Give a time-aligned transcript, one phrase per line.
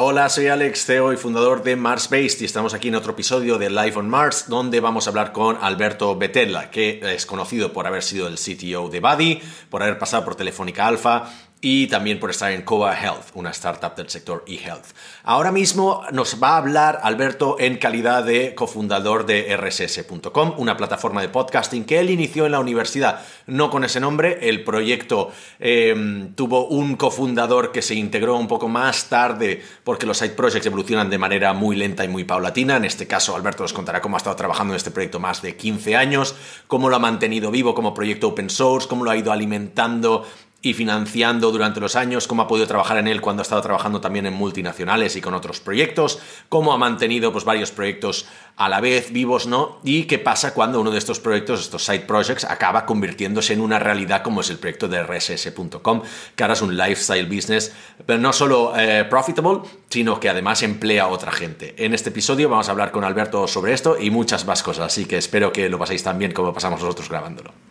[0.00, 3.58] Hola, soy Alex, CEO y fundador de Mars Based y estamos aquí en otro episodio
[3.58, 7.84] de Live on Mars donde vamos a hablar con Alberto Betella, que es conocido por
[7.88, 11.28] haber sido el CTO de Buddy, por haber pasado por Telefónica Alpha
[11.60, 14.86] y también por estar en Coa Health, una startup del sector eHealth.
[15.24, 21.20] Ahora mismo nos va a hablar Alberto en calidad de cofundador de rss.com, una plataforma
[21.20, 26.32] de podcasting que él inició en la universidad, no con ese nombre, el proyecto em,
[26.34, 31.10] tuvo un cofundador que se integró un poco más tarde porque los side projects evolucionan
[31.10, 34.18] de manera muy lenta y muy paulatina, en este caso Alberto nos contará cómo ha
[34.18, 36.36] estado trabajando en este proyecto más de 15 años,
[36.68, 40.24] cómo lo ha mantenido vivo como proyecto open source, cómo lo ha ido alimentando
[40.60, 44.00] y financiando durante los años, cómo ha podido trabajar en él cuando ha estado trabajando
[44.00, 48.80] también en multinacionales y con otros proyectos, cómo ha mantenido pues, varios proyectos a la
[48.80, 49.78] vez vivos, ¿no?
[49.84, 53.78] Y qué pasa cuando uno de estos proyectos, estos side projects, acaba convirtiéndose en una
[53.78, 56.02] realidad como es el proyecto de rss.com,
[56.34, 57.72] que ahora es un lifestyle business,
[58.04, 61.76] pero no solo eh, profitable, sino que además emplea a otra gente.
[61.78, 65.04] En este episodio vamos a hablar con Alberto sobre esto y muchas más cosas, así
[65.04, 67.67] que espero que lo paséis tan bien como pasamos nosotros grabándolo.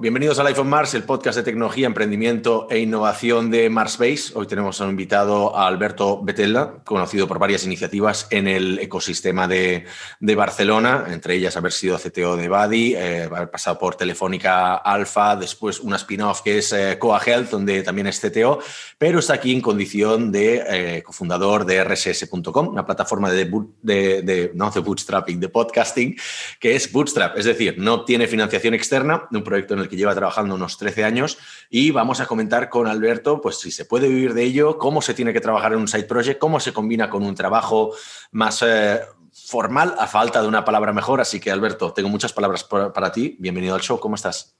[0.00, 4.30] Bienvenidos a Life on Mars, el podcast de tecnología, emprendimiento e innovación de Marsbase.
[4.34, 9.48] Hoy tenemos a un invitado a Alberto Betella, conocido por varias iniciativas en el ecosistema
[9.48, 9.86] de,
[10.20, 15.80] Barcelona, entre ellas haber sido CTO de Buddy, eh, haber pasado por Telefónica Alpha, después
[15.80, 18.60] una spin-off que es eh, Coa Health, donde también es CTO,
[18.98, 23.50] pero está aquí en condición de eh, cofundador de rss.com, una plataforma de,
[23.82, 26.16] de, de, no de bootstrapping, de podcasting,
[26.60, 29.96] que es Bootstrap, es decir, no tiene financiación externa, de un proyecto en el que
[29.96, 31.38] lleva trabajando unos 13 años
[31.70, 35.14] y vamos a comentar con Alberto pues si se puede vivir de ello, cómo se
[35.14, 37.92] tiene que trabajar en un side project, cómo se combina con un trabajo
[38.32, 39.00] más eh,
[39.32, 41.20] formal a falta de una palabra mejor.
[41.20, 43.36] Así que Alberto, tengo muchas palabras para ti.
[43.38, 44.58] Bienvenido al show, ¿cómo estás?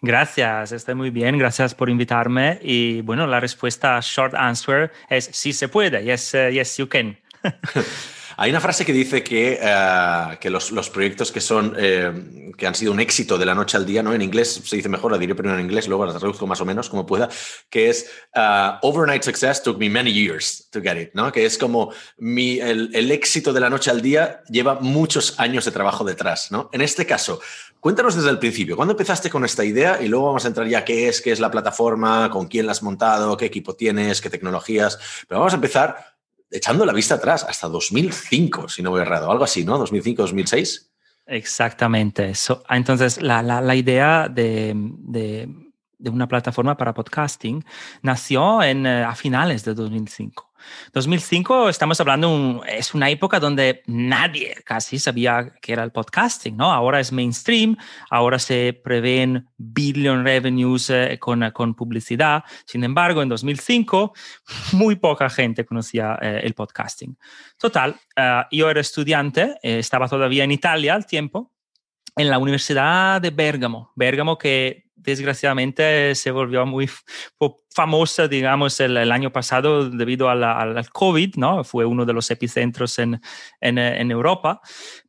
[0.00, 2.60] Gracias, estoy muy bien, gracias por invitarme.
[2.62, 7.18] Y bueno, la respuesta short answer es sí se puede, yes, uh, yes you can.
[8.40, 12.68] Hay una frase que dice que, eh, que los, los, proyectos que, son, eh, que
[12.68, 14.14] han sido un éxito de la noche al día, ¿no?
[14.14, 16.64] En inglés se dice mejor, la diré primero en inglés, luego la traduzco más o
[16.64, 17.28] menos como pueda,
[17.68, 21.32] que es uh, overnight success took me many years to get it, ¿no?
[21.32, 25.64] Que es como mi, el, el éxito de la noche al día lleva muchos años
[25.64, 26.70] de trabajo detrás, ¿no?
[26.72, 27.40] En este caso,
[27.80, 30.02] Cuéntanos desde el principio, ¿cuándo empezaste con esta idea?
[30.02, 32.72] Y luego vamos a entrar ya qué es, qué es la plataforma, con quién la
[32.72, 34.98] has montado, qué equipo tienes, qué tecnologías.
[35.28, 36.17] Pero vamos a empezar
[36.50, 39.78] echando la vista atrás, hasta 2005, si no voy errado, algo así, ¿no?
[39.78, 40.90] 2005, 2006.
[41.26, 42.32] Exactamente.
[42.70, 45.48] entonces, la, la, idea de, de,
[45.98, 47.62] de, una plataforma para podcasting
[48.00, 50.47] nació en, eh, a finales de 2005.
[50.92, 56.72] 2005 estamos hablando, es una época donde nadie casi sabía que era el podcasting, ¿no?
[56.72, 57.76] Ahora es mainstream,
[58.10, 62.44] ahora se prevén billion revenues eh, con, con, publicidad.
[62.66, 64.12] Sin embargo, en 2005
[64.72, 67.16] muy poca gente conocía eh, el podcasting.
[67.58, 71.52] Total, eh, yo era estudiante, estaba todavía en Italia al tiempo,
[72.16, 76.88] en la Universidad de Bergamo, Bergamo que desgraciadamente se volvió muy
[77.70, 81.64] famosa, digamos, el, año pasado debido al COVID, ¿no?
[81.64, 83.20] Fue uno de los epicentros en,
[83.60, 84.60] en, en, Europa.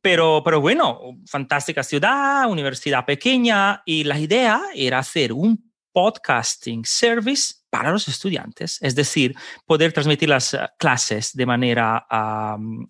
[0.01, 7.55] Pero, pero bueno, fantástica ciudad, universidad pequeña y la idea era hacer un podcasting service
[7.69, 9.35] para los estudiantes, es decir,
[9.65, 12.05] poder transmitir las eh, clases de manera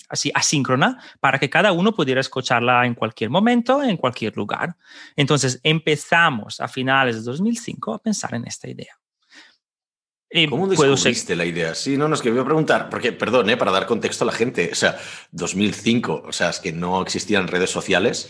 [0.07, 4.75] así asíncrona para que cada uno pudiera escucharla en cualquier momento, en cualquier lugar.
[5.15, 8.99] Entonces empezamos a finales de 2005 a pensar en esta idea.
[10.31, 11.73] Y ¿Cómo descubriste la idea?
[11.73, 14.33] Sí, no, nos que voy a preguntar, porque, perdón, eh, para dar contexto a la
[14.33, 14.99] gente, o sea,
[15.31, 18.29] 2005, o sea, es que no existían redes sociales,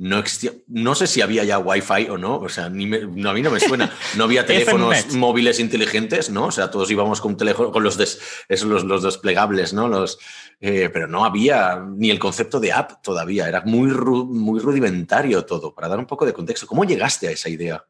[0.00, 3.34] no existía, no sé si había ya Wi-Fi o no, o sea, ni no, a
[3.34, 3.92] mí no me suena.
[4.16, 6.46] No había teléfonos móviles inteligentes, ¿no?
[6.46, 9.88] O sea, todos íbamos con teléfono, con los, los, los, desplegables, ¿no?
[9.88, 10.18] Los,
[10.58, 15.74] eh, pero no había ni el concepto de app todavía, era muy, muy rudimentario todo.
[15.74, 17.84] Para dar un poco de contexto, ¿cómo llegaste a esa idea?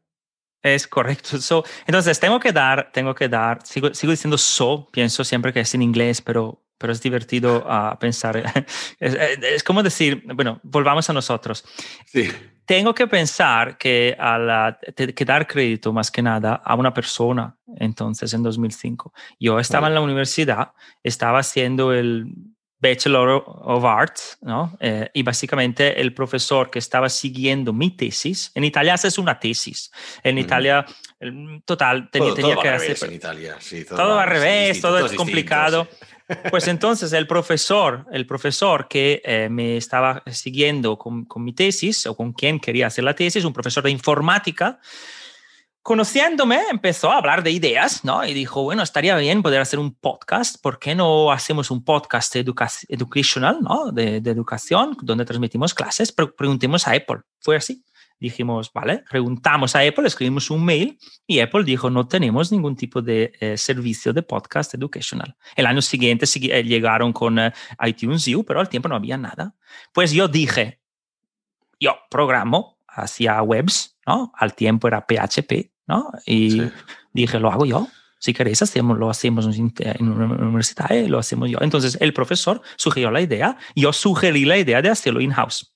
[0.63, 1.39] Es correcto.
[1.87, 5.73] entonces, tengo que dar, tengo que dar, sigo, sigo diciendo so, pienso siempre que es
[5.77, 8.43] en inglés, pero pero es divertido a pensar.
[8.99, 11.65] Es, como decir, bueno, volvamos a nosotros.
[12.65, 14.79] Tengo que pensar que, a
[15.15, 19.13] que dar crédito más que nada a una persona, entonces, en 2005.
[19.39, 20.73] Yo estaba en la universidad,
[21.03, 22.33] estaba haciendo el
[22.81, 24.77] Bachelor of Arts, ¿no?
[24.81, 29.91] Eh, y básicamente el profesor que estaba siguiendo mi tesis, en Italia haces una tesis,
[30.23, 30.87] en Italia,
[31.67, 32.97] total, tenía, tenía que hacer...
[33.07, 35.87] En Italia, sí, todo, todo al revés, todo, es complicado.
[36.51, 42.07] Pues entonces el profesor, el profesor que eh, me estaba siguiendo con, con, mi tesis
[42.07, 44.81] o con quien quería hacer la tesis, un profesor de informática,
[45.83, 48.25] conociéndome, empezó a hablar de ideas, ¿no?
[48.25, 52.37] Y dijo, bueno, estaría bien poder hacer un podcast, ¿por qué no hacemos un podcast
[52.37, 53.91] educational, ¿no?
[53.91, 57.21] De, educación, donde transmitimos clases, pero preguntemos a Apple.
[57.41, 57.83] Fue así.
[58.21, 63.01] Dijimos, vale, preguntamos a Apple, escribimos un mail y Apple dijo, no tenemos ningún tipo
[63.01, 65.37] de eh, servicio de podcast educational.
[65.57, 67.51] El año siguiente eh, llegaron con eh,
[67.83, 69.55] iTunes U, pero al tiempo no había nada.
[69.95, 70.83] Pues yo dije,
[71.81, 74.33] yo programo hacia webs, ¿no?
[74.37, 76.13] Al tiempo era PHP, ¿no?
[76.27, 76.61] Y
[77.15, 77.89] dije, lo hago yo.
[78.19, 79.73] Si queréis, hacemos, lo hacemos en
[80.13, 81.57] una universidad, lo hacemos yo.
[81.63, 85.75] Entonces, el profesor sugirió la idea, yo sugerí la idea de hacerlo in-house.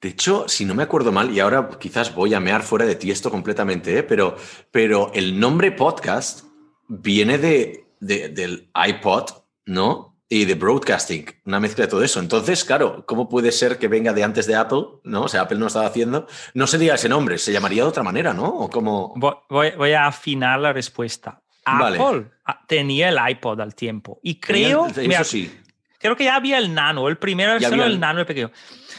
[0.00, 2.94] De hecho, si no me acuerdo mal, y ahora quizás voy a mear fuera de
[2.94, 4.02] ti esto completamente, ¿eh?
[4.02, 4.36] pero,
[4.70, 6.44] pero el nombre podcast
[6.86, 9.30] viene de, del iPod,
[9.66, 10.08] ¿no?
[10.30, 12.20] y de broadcasting, una mezcla de todo eso.
[12.20, 14.84] Entonces, claro, ¿cómo puede ser que venga de antes de Apple?
[15.04, 15.22] ¿No?
[15.22, 16.26] O sea, Apple no estaba haciendo.
[16.52, 18.46] No sería ese nombre, se llamaría de otra manera, ¿no?
[18.46, 19.14] ¿O cómo...
[19.16, 21.40] voy, voy, a afinar la respuesta.
[21.64, 22.26] Apple
[22.66, 24.86] tenía el iPod al tiempo y creo.
[24.86, 25.50] eso sí.
[25.98, 28.50] Creo que ya había el nano, el primero el, el nano, el pequeño.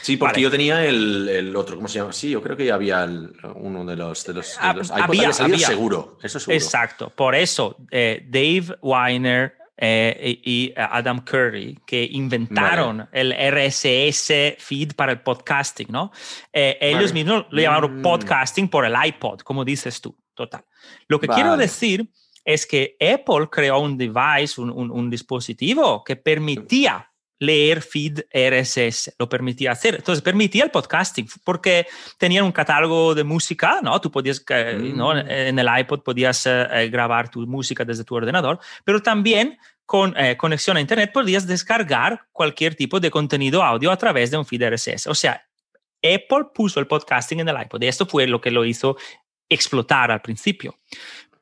[0.02, 2.12] Sí, porque yo tenía el, el, otro, ¿cómo se llama?
[2.12, 3.06] Sí, yo creo que ya había
[3.54, 6.56] uno de los, de los, de los había, había, seguro, eso seguro.
[6.56, 14.94] Exacto, por eso eh, Dave Weiner eh, y Adam Curry, que inventaron el RSS feed
[14.94, 16.12] para el podcasting, ¿no?
[16.52, 18.02] Eh, ellos mismos lo llamaron mm.
[18.02, 20.64] podcasting por el iPod, como dices tú, total.
[21.08, 22.10] Lo que quiero decir
[22.44, 27.10] es que Apple creó un device, un, un, dispositivo que permitía
[27.40, 29.96] leer feed RSS, lo permitía hacer.
[29.96, 31.86] Entonces permitía el podcasting porque
[32.18, 33.98] tenían un catálogo de música, ¿no?
[34.00, 34.44] Tú podías,
[34.94, 35.14] ¿no?
[35.14, 35.30] Mm.
[35.30, 40.36] En el iPod podías eh, grabar tu música desde tu ordenador, pero también con eh,
[40.36, 44.62] conexión a Internet podías descargar cualquier tipo de contenido audio a través de un feed
[44.70, 45.06] RSS.
[45.06, 45.42] O sea,
[46.02, 48.96] Apple puso el podcasting en el iPod y esto fue lo que lo hizo
[49.48, 50.78] explotar al principio.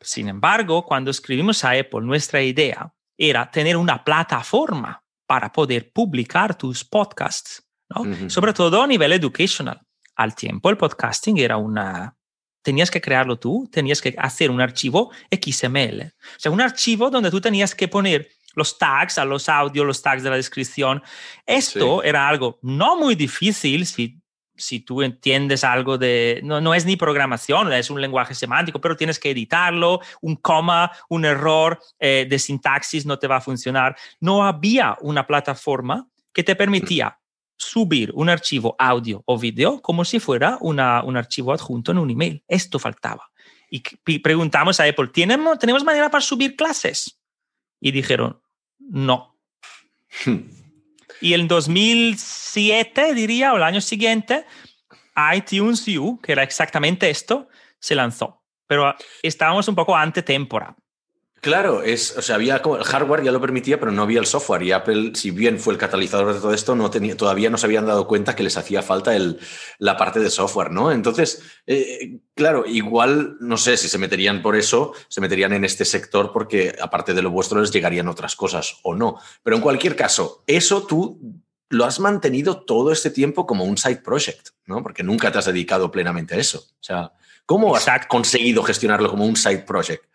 [0.09, 6.57] Sin embargo, cuando escribimos a Apple, nuestra idea era tener una plataforma para poder publicar
[6.57, 8.31] tus podcasts, ¿no?
[8.31, 9.79] sobre todo a nivel educational.
[10.17, 12.17] Al tiempo, el podcasting era una...
[12.63, 16.07] Tenías que crearlo tú, tenías que hacer un archivo XML.
[16.07, 20.01] O sea, un archivo donde tú tenías que poner los tags a los audios, los
[20.01, 21.03] tags de la descripción.
[21.45, 24.23] Esto era algo no muy difícil si,
[24.59, 28.97] si tú entiendes algo de, no, no es ni programación, es un lenguaje semántico, pero
[28.97, 33.97] tienes que editarlo, un coma, un error eh, de sintaxis no te va a funcionar.
[34.21, 37.19] No había una plataforma que te permitía
[37.57, 42.11] subir un archivo audio o video como si fuera una, un archivo adjunto en un
[42.11, 42.43] email.
[42.47, 43.31] Esto faltaba.
[43.71, 43.81] Y
[44.21, 47.21] preguntamos a Apple, ¿tenemos, ¿tenemos manera para subir clases?
[47.81, 48.41] Y dijeron,
[48.79, 49.37] no.
[51.21, 54.45] Y en 2007, diría, o el año siguiente,
[55.35, 57.49] iTunes U, que era exactamente esto,
[57.81, 58.43] se lanzó.
[58.67, 60.77] Pero estábamos un poco ante temporada.
[61.41, 64.27] Claro, es, o sea, había como el hardware ya lo permitía, pero no había el
[64.27, 64.63] software.
[64.65, 67.67] Y Apple, si bien fue el catalizador de todo esto, no tenía, todavía no se
[67.67, 69.39] habían dado cuenta que les hacía falta el,
[69.79, 70.91] la parte de software, ¿no?
[70.91, 75.85] Entonces, eh, claro, igual, no sé si se meterían por eso, se meterían en este
[75.85, 79.21] sector porque aparte de lo vuestro les llegarían otras cosas o no.
[79.45, 81.21] Pero en cualquier caso, eso tú
[81.69, 84.83] lo has mantenido todo este tiempo como un side project, ¿no?
[84.83, 86.59] Porque nunca te has dedicado plenamente a eso.
[86.59, 87.13] O sea,
[87.47, 90.08] ¿cómo has conseguido gestionarlo como un side project?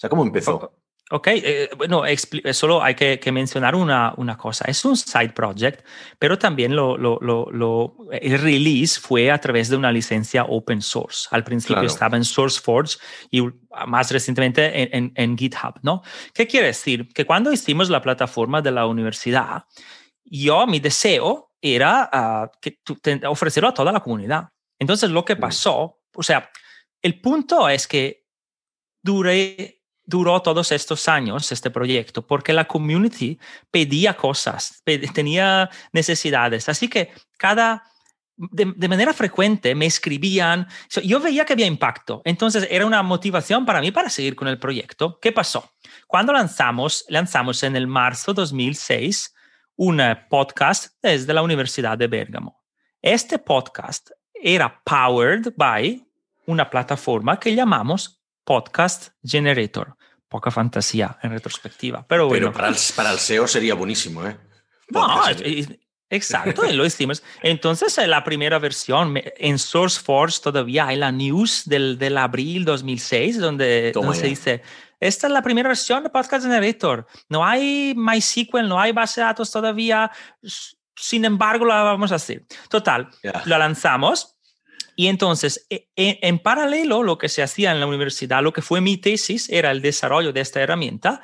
[0.00, 0.72] Sea, ¿cómo empezó?
[1.10, 2.16] Ok, eh, bueno, eh,
[2.54, 4.64] solo hay que, mencionar una, una, cosa.
[4.66, 5.84] Es un side project,
[6.18, 11.28] pero también lo, lo, lo, el release fue a través de una licencia open source.
[11.32, 12.96] Al principio estaba en SourceForge
[13.30, 13.42] y
[13.88, 16.00] más recientemente en, en, GitHub, ¿no?
[16.32, 17.12] ¿Qué quiere decir?
[17.12, 19.64] Que cuando hicimos la plataforma de la universidad,
[20.24, 22.78] yo, mi deseo era uh, que,
[23.26, 24.48] ofrecerlo a toda la comunidad.
[24.78, 25.40] Entonces, lo que mm.
[25.40, 26.50] pasó, o sea,
[27.02, 28.24] el punto es que
[29.02, 29.79] duré
[30.10, 33.38] duró todos estos años este proyecto porque la community
[33.70, 34.82] pedía cosas,
[35.14, 36.68] tenía necesidades.
[36.68, 37.84] Así que cada,
[38.36, 40.66] de, manera frecuente me escribían,
[41.04, 44.58] yo veía que había impacto, entonces era una motivación para mí para seguir con el
[44.58, 45.18] proyecto.
[45.20, 45.70] ¿Qué pasó?
[46.08, 49.34] Cuando lanzamos, lanzamos en el marzo 2006
[49.76, 52.60] un podcast desde la Universidad de Bergamo.
[53.00, 56.04] Este podcast era powered by
[56.46, 59.96] una plataforma que llamamos Podcast Generator.
[60.30, 62.46] Poca fantasía en retrospectiva, pero bueno.
[62.46, 64.38] Pero para el, para el SEO sería buenísimo, ¿eh?
[64.88, 65.22] No,
[66.08, 67.24] exacto, y lo hicimos.
[67.42, 73.90] Entonces, la primera versión en SourceForge todavía hay la news del, del abril 2006, donde,
[73.92, 74.62] donde se dice,
[75.00, 77.08] esta es la primera versión de Podcast Generator.
[77.28, 80.12] No hay MySQL, no hay base de datos todavía.
[80.94, 82.44] Sin embargo, la vamos a hacer.
[82.68, 83.08] Total,
[83.46, 84.36] lo lanzamos.
[84.96, 88.62] Y entonces, e, e, en, paralelo, lo que se hacía en la universidad, lo que
[88.62, 91.20] fue mi tesis, era el desarrollo de esta herramienta.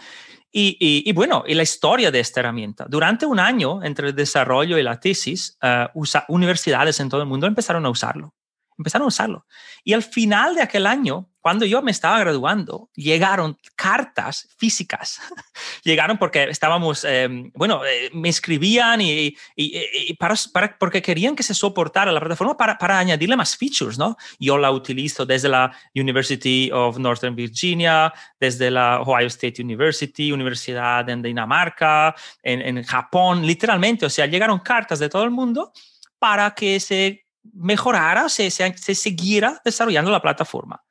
[0.59, 2.87] Y, bueno, la historia de esta herramienta.
[2.89, 7.47] Durante un año, entre el desarrollo y la tesis, uh, universidades en todo el mundo
[7.47, 8.33] empezaron a usarlo
[8.79, 9.47] empezaron a usarlo.
[9.85, 15.21] Y al final de aquel año, cuando yo me estaba graduando, llegaron cartas físicas.
[15.85, 21.45] llegaron porque estábamos, em, bueno, eh, me escribían y, y, para, para, porque querían que
[21.45, 24.17] se soportara la plataforma para, para, añadirle más features, ¿no?
[24.41, 31.09] Yo la utilizo desde la University of Northern Virginia, desde la Ohio State University, Universidad
[31.09, 32.13] en Dinamarca,
[32.43, 35.71] en, en Japón, literalmente, o sea, llegaron cartas de todo el mundo
[36.19, 37.25] para que se
[37.55, 40.83] mejorara, se, se, se siguiera desarrollando la plataforma.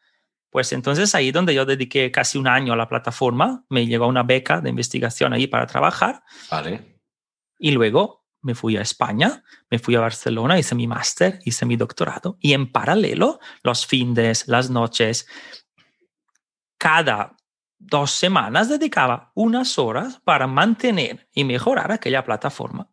[0.56, 4.24] Pues entonces ahí donde yo dediqué casi un año a la plataforma, me llegó una
[4.24, 6.24] beca de investigación ahí para trabajar.
[6.50, 7.02] Vale.
[7.60, 11.76] Y luego me fui a España, me fui a Barcelona, hice mi máster, hice mi
[11.76, 15.28] doctorado y en paralelo, los fines, las noches,
[16.78, 17.36] cada
[17.78, 22.90] dos semanas dedicaba unas horas para mantener y mejorar aquella plataforma.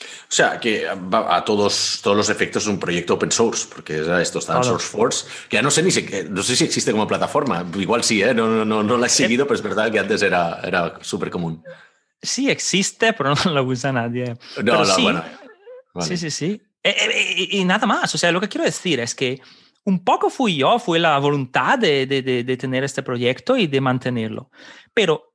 [0.00, 4.38] O sea, que a todos, todos los efectos es un proyecto open source, porque esto
[4.38, 7.66] está en SourceForce, que ya no sé ni si, no sé si existe como plataforma,
[7.76, 8.32] igual sí, ¿eh?
[8.32, 10.98] no, no, no, no la he eh, seguido, pero es verdad que antes era, era
[11.02, 11.62] súper común.
[12.22, 14.36] Sí, existe, pero no lo usa nadie.
[14.62, 15.24] No, sí, bueno.
[16.00, 16.62] Sí, sí, sí.
[16.82, 19.40] Eh, y, nada más, o sea, lo que quiero decir es que
[19.84, 23.80] un poco fui yo, fue la voluntad de, de, de tener este proyecto y de
[23.80, 24.50] mantenerlo.
[24.94, 25.29] Pero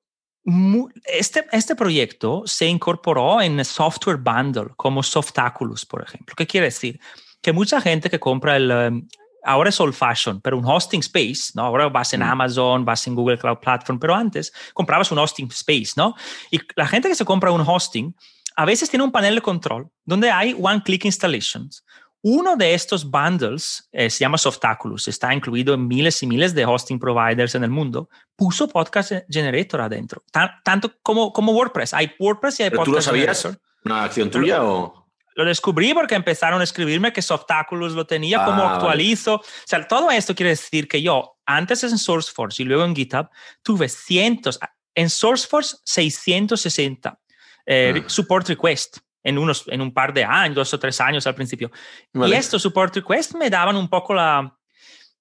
[1.05, 6.35] este, este proyecto se incorporó en Software Bundle como Softaculous, por ejemplo.
[6.37, 6.99] ¿Qué quiere decir?
[7.41, 9.07] Que mucha gente que compra el, um,
[9.43, 11.63] ahora es old fashion, pero un hosting space, ¿no?
[11.63, 12.23] Ahora vas en mm.
[12.23, 16.15] Amazon, vas en Google Cloud Platform, pero antes comprabas un hosting space, ¿no?
[16.51, 18.15] Y la gente que se compra un hosting
[18.55, 21.83] a veces tiene un panel de control donde hay one click installations,
[22.27, 26.65] uno de estos bundles eh, se llama Softaculous, está incluido en miles y miles de
[26.65, 28.09] hosting providers en el mundo.
[28.35, 30.23] Puso Podcast Generator adentro,
[30.63, 31.93] tanto como, como WordPress.
[31.93, 33.47] Hay WordPress y hay Podcast ¿Tú lo sabías?
[33.83, 35.05] ¿Una acción tuya o...?
[35.35, 39.35] Lo descubrí porque empezaron a escribirme que Softaculous lo tenía, como ah, actualizo.
[39.35, 43.29] O sea, todo esto quiere decir que yo, antes en SourceForce y luego en GitHub,
[43.61, 44.59] tuve cientos,
[44.95, 47.19] en SourceForce 660
[47.67, 48.03] eh, ah.
[48.07, 51.71] support requests en, unos, en un par de años, dos o tres años al principio.
[52.13, 54.55] Y estos support requests me daban un poco la...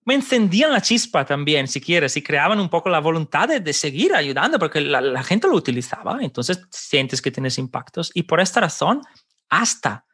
[0.07, 4.15] Me encendían la chispa también, si quieres, y creaban un poco la voluntad de, seguir
[4.15, 8.11] ayudando, porque la, gente lo utilizaba, entonces sientes que tienes impactos.
[8.13, 9.01] Y por esta razón,
[9.49, 10.05] hasta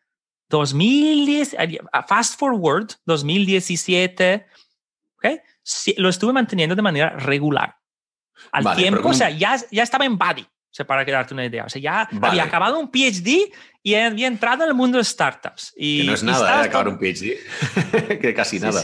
[0.49, 1.57] 2010,
[2.07, 4.47] fast forward, 2017,
[5.17, 5.41] ¿okay?
[5.97, 7.75] lo estuve manteniendo de manera regular.
[8.53, 10.47] Al tiempo, o sea, ya, ya estaba en body.
[10.71, 11.65] O sea, para quedarte una idea.
[11.65, 15.75] O sea, ya había acabado un PhD y había entrado en el mundo de startups.
[15.77, 16.67] Y, que no es nada, ¿eh?
[16.67, 18.19] acabar un PhD.
[18.21, 18.81] que casi nada.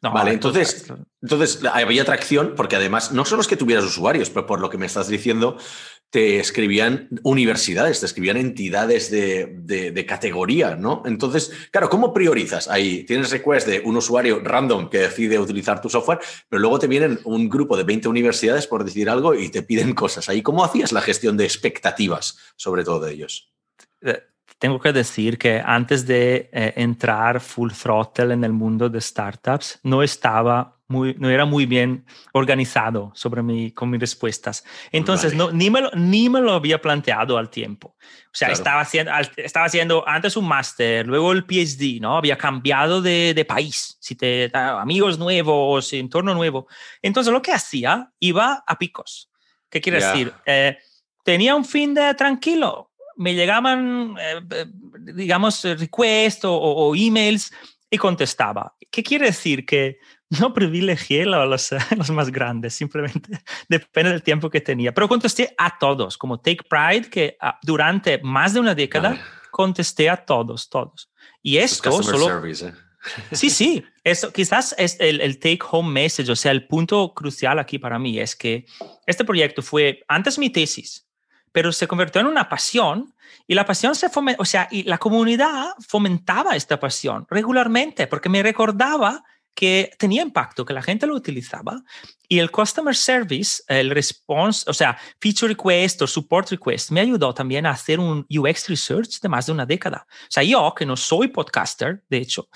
[0.00, 4.60] vale, entonces, entonces había atracción porque además no solo es que tuvieras usuarios, pero por
[4.60, 5.58] lo que me estás diciendo,
[6.10, 11.02] te escribían universidades, te escribían entidades de, categoría, ¿no?
[11.06, 12.68] Entonces, claro, ¿cómo priorizas?
[12.68, 16.88] Ahí tienes request de un usuario random que decide utilizar tu software, pero luego te
[16.88, 20.28] vienen un grupo de 20 universidades por decir algo y te piden cosas.
[20.28, 23.52] Ahí, ¿cómo hacías la gestión de expectativas sobre todo de ellos?
[24.02, 24.20] Eh,
[24.58, 29.78] tengo que decir que antes de eh, entrar full throttle en el mundo de startups,
[29.84, 34.64] no estaba no era muy bien organizado sobre mi, con mis respuestas.
[34.90, 37.94] Entonces, no, ni, me lo, ni me lo había planteado al tiempo.
[38.26, 42.16] O sea, estaba, haciendo, estaba haciendo antes un máster, luego el PhD, ¿no?
[42.16, 46.66] Había cambiado de, de país, si te, amigos nuevos, entorno nuevo.
[47.00, 49.30] Entonces, lo que hacía, iba a picos.
[49.70, 50.32] ¿Qué quiere decir?
[50.44, 50.76] Eh,
[51.24, 54.66] tenía un fin de tranquilo, me llegaban, eh, eh,
[55.14, 57.52] digamos, requests o, o, emails
[57.88, 58.74] y contestaba.
[58.90, 59.64] ¿Qué quiere decir?
[59.64, 59.98] Que
[60.38, 64.94] no privilegié los, los más grandes, simplemente depende del tiempo que tenía.
[64.94, 69.20] Pero contesté a todos, como Take Pride, que ah, durante más de una década
[69.50, 71.10] contesté a todos, todos.
[71.42, 72.46] Y esto solo...
[72.46, 72.72] ¿eh?
[73.32, 77.58] Sí, sí, eso quizás es el, el, take home message, o sea, el punto crucial
[77.58, 78.66] aquí para mí es que
[79.06, 81.08] este proyecto fue antes mi tesis,
[81.50, 83.14] pero se convirtió en una pasión
[83.46, 88.28] y la pasión se fomentó, o sea, y la comunidad fomentaba esta pasión regularmente porque
[88.28, 91.82] me recordaba que tenía impacto, que la gente lo utilizaba.
[92.28, 97.34] Y el customer service, el response, o sea, feature request o support request, me ayudó
[97.34, 100.06] también a hacer un UX research de más de una década.
[100.08, 102.48] O sea, yo que no soy podcaster, de hecho,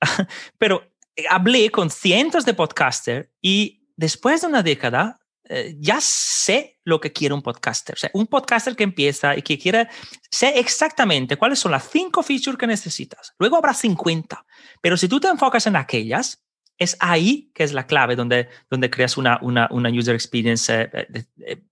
[0.58, 0.82] pero
[1.28, 7.12] hablé con cientos de podcasters y después de una década eh, ya sé lo que
[7.12, 7.96] quiere un podcaster.
[8.12, 9.88] O un podcaster que empieza y que quiere,
[10.30, 13.34] sé exactamente cuáles son las cinco features que necesitas.
[13.38, 14.44] Luego habrá 50.
[14.80, 16.44] Pero si tú te enfocas en aquellas,
[16.76, 21.24] es ahí que es la clave donde, donde creas una, una, una user experience eh,
[21.46, 21.62] eh,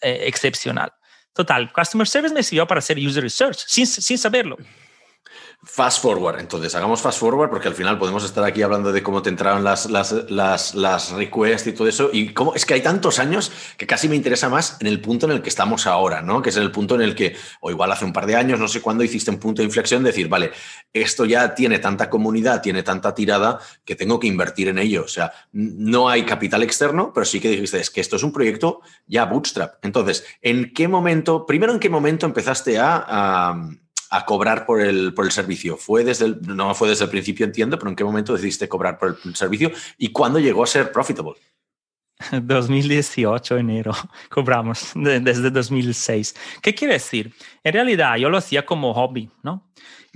[0.00, 0.92] excepcional.
[1.32, 4.58] Total, Customer Service me sirvió para hacer user research sin, sin saberlo.
[5.64, 9.22] Fast forward, entonces hagamos fast forward porque al final podemos estar aquí hablando de cómo
[9.22, 12.10] te entraron las, las, las, las requests y todo eso.
[12.12, 15.26] Y cómo es que hay tantos años que casi me interesa más en el punto
[15.26, 16.42] en el que estamos ahora, ¿no?
[16.42, 18.66] Que es el punto en el que, o igual hace un par de años, no
[18.66, 20.50] sé cuándo hiciste un punto de inflexión, decir, vale,
[20.92, 25.04] esto ya tiene tanta comunidad, tiene tanta tirada que tengo que invertir en ello.
[25.04, 28.32] O sea, no hay capital externo, pero sí que dijiste, es que esto es un
[28.32, 29.74] proyecto ya bootstrap.
[29.84, 33.68] Entonces, ¿en qué momento, primero en qué momento empezaste a
[34.26, 35.76] cobrar por el, por el servicio?
[35.76, 38.98] ¿Fue desde el, no fue desde el principio, entiendo, pero ¿en qué momento decidiste cobrar
[38.98, 41.34] por el servicio y cuándo llegó a ser profitable?
[42.42, 43.92] 2018, enero,
[44.28, 46.34] cobramos desde 2006.
[46.60, 47.34] ¿Qué quiere decir?
[47.62, 49.70] En realidad yo lo hacía como hobby, ¿no?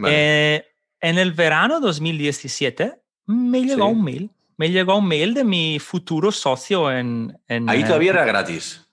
[0.06, 0.64] Eh,
[1.00, 6.30] en el verano 2017 me llegó un mail, me llegó un mail de mi futuro
[6.30, 7.36] socio en...
[7.48, 8.85] en Ahí todavía era gratis.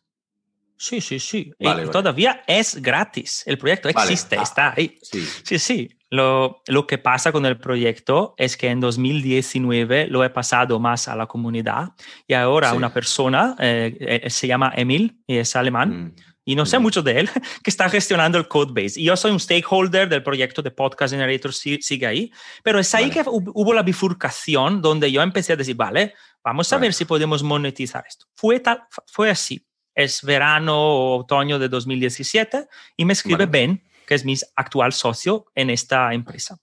[0.84, 1.54] Sí, sí, sí.
[1.94, 3.44] Todavía es gratis.
[3.46, 5.00] El proyecto existe, ah, está ahí.
[5.02, 5.58] Sí, sí.
[5.58, 5.90] sí.
[6.10, 11.08] Lo, lo, que pasa con el proyecto es que en 2019 lo he pasado más
[11.08, 11.94] a la comunidad
[12.28, 15.90] y ahora una persona, eh, eh, se llama Emil y es alemán.
[15.90, 17.30] Mm, y no sé mucho de él,
[17.64, 19.00] que está gestionando el codebase.
[19.00, 22.30] Y yo soy un stakeholder del proyecto de Podcast Generator, sigue ahí.
[22.62, 26.14] Pero es ahí que hubo la bifurcación donde yo empecé a decir, vale,
[26.44, 28.26] vamos a ver si podemos monetizar esto.
[28.36, 34.16] Fue, tal, fue así es verano o otoño de 2017 y me escribe Ben, que
[34.16, 36.58] es mi actual socio en esta empresa.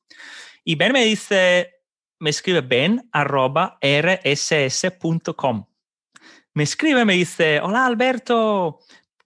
[0.65, 1.81] Y Ben me dice,
[2.19, 5.67] me escribe ben arroba rss.com.
[6.53, 8.81] Me escribe, me dice, hola Alberto,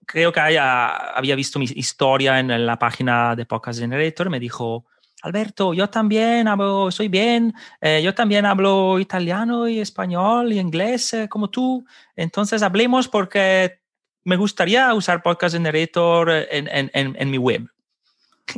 [0.05, 4.85] creo que había visto mi historia en la página de Podcast Generator, me dijo,
[5.21, 11.13] Alberto, yo también hablo, soy bien, eh, yo también hablo italiano y español y inglés
[11.13, 11.83] eh, como tú,
[12.15, 13.79] entonces hablemos porque
[14.25, 17.69] me gustaría usar Podcast Generator en, en, en, mi web.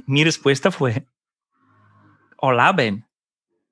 [0.06, 1.06] Mi respuesta fue,
[2.38, 3.06] hola Ben,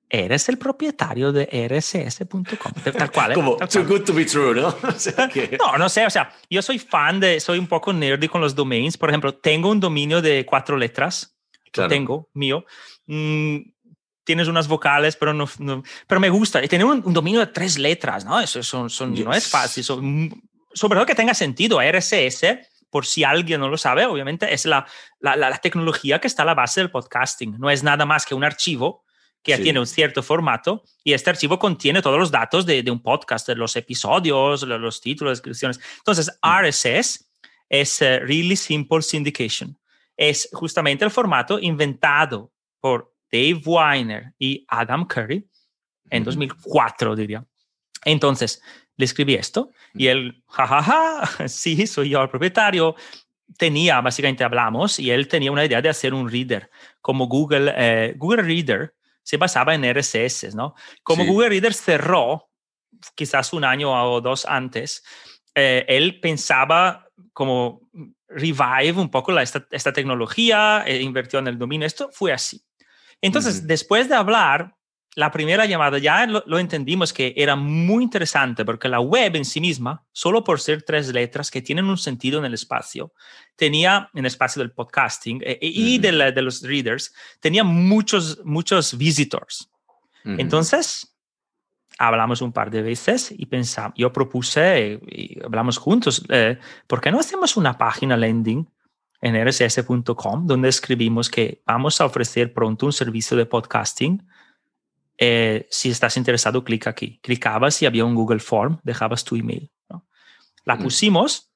[0.08, 2.72] eres el propietario de rss.com.
[2.96, 3.32] Tal cual.
[3.32, 3.34] ¿eh?
[3.34, 4.76] Como, too good to be true, ¿no?
[5.58, 8.54] No, no sé, o sea, yo soy fan de, soy un poco nerdy con los
[8.54, 8.98] domains.
[8.98, 11.34] Por ejemplo, tengo un dominio de cuatro letras.
[11.88, 12.66] tengo, mío.
[13.06, 13.56] Mm,
[14.22, 15.48] tienes unas vocales, pero no,
[16.06, 16.62] pero me gusta.
[16.62, 18.38] Y tener un, dominio de tres letras, ¿no?
[18.38, 19.82] Eso son, son no es fácil.
[19.82, 20.30] Son,
[20.76, 21.80] sobre todo que tenga sentido.
[21.80, 22.44] RSS,
[22.90, 24.86] por si alguien no lo sabe, obviamente es la,
[25.20, 27.58] la, tecnología que está a la base del podcasting.
[27.58, 29.04] No es nada más que un archivo
[29.42, 32.90] que ya tiene un cierto formato y este archivo contiene todos los datos de, de
[32.90, 35.80] un podcast, de los episodios, los, títulos, descripciones.
[35.98, 36.66] Entonces, mm.
[36.66, 37.30] RSS
[37.68, 39.78] es eh, Really Simple Syndication.
[40.16, 45.48] Es justamente el formato inventado por Dave Weiner y Adam Curry
[46.10, 47.44] en 2004, diría.
[48.04, 48.62] Entonces,
[48.96, 52.94] le escribí esto y él, jajaja, ja, ja, sí, soy yo el propietario.
[53.58, 58.14] Tenía, básicamente hablamos, y él tenía una idea de hacer un reader, como Google, eh,
[58.16, 60.74] Google Reader se basaba en RSS, ¿no?
[61.02, 62.50] Como Google Reader cerró,
[63.14, 65.04] quizás un año o dos antes,
[65.54, 67.88] eh, él pensaba como
[68.28, 72.62] revive un poco la, esta, esta, tecnología, e invirtió en el dominio, esto fue así.
[73.20, 74.75] Entonces, después de hablar,
[75.16, 79.62] la primera llamada ya lo, entendimos que era muy interesante porque la web en sí
[79.62, 83.14] misma, solo por ser tres letras que tienen un sentido en el espacio,
[83.56, 89.70] tenía, en el espacio del podcasting eh, y de, los readers, tenía muchos, muchos visitors.
[90.24, 91.16] Entonces,
[91.98, 97.10] hablamos un par de veces y pensamos, yo propuse y hablamos juntos, eh, ¿por qué
[97.10, 98.68] no hacemos una página landing
[99.22, 104.20] en rss.com donde escribimos que vamos a ofrecer pronto un servicio de podcasting?
[105.18, 107.18] Eh, si estás interesado, clic aquí.
[107.22, 109.70] Clicabas y había un Google Form, dejabas tu email.
[110.64, 111.52] La pusimos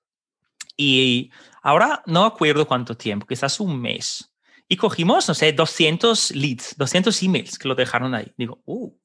[0.76, 4.32] y ahora no acuerdo cuánto tiempo, quizás un mes.
[4.68, 8.32] Y cogimos, no sé, 200 leads, 200 emails que lo dejaron ahí.
[8.38, 8.96] Digo, uh,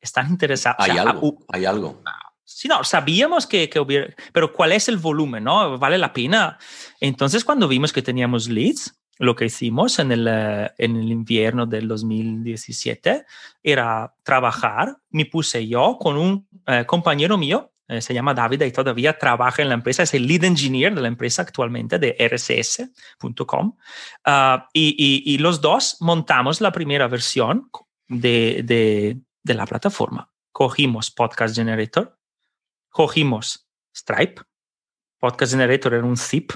[0.00, 0.86] están interesados.
[0.86, 2.02] Hay algo, uh, hay algo.
[2.44, 5.44] Sí, no, sabíamos que, que, hubiera, pero ¿cuál es el volumen?
[5.44, 5.78] ¿No?
[5.78, 6.58] ¿Vale la pena?
[7.00, 11.66] Entonces, cuando vimos que teníamos leads, lo que hicimos en el, eh, en el invierno
[11.66, 13.24] del 2017
[13.62, 14.98] era trabajar.
[15.10, 19.62] Me puse yo con un eh, compañero mío, eh, se llama David y todavía trabaja
[19.62, 23.76] en la empresa, es el lead engineer de la empresa actualmente de rss.com.
[24.24, 27.70] Ah, y, los dos montamos la primera versión
[28.08, 30.30] de, de, de la plataforma.
[30.50, 32.18] Cogimos Podcast Generator,
[32.88, 34.42] cogimos Stripe,
[35.18, 36.52] Podcast Generator era un zip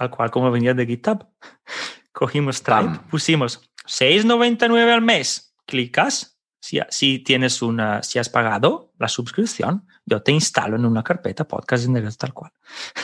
[0.00, 1.26] tal cual como venía de GitHub.
[2.12, 9.08] Cogimos Stripe, pusimos 6.99 al mes, clicas, si, si, tienes una, si has pagado la
[9.08, 12.50] suscripción, yo te instalo en una carpeta podcast en tal cual.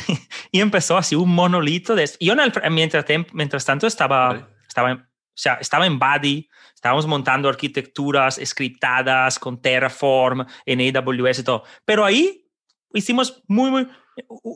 [0.50, 2.34] y empezó así un monolito de Yo
[2.70, 4.98] mientras, mientras tanto estaba, estaba, o
[5.34, 11.62] sea, estaba en Buddy, estábamos montando arquitecturas scriptadas con Terraform en AWS y todo.
[11.84, 12.48] Pero ahí
[12.92, 13.86] hicimos muy, muy,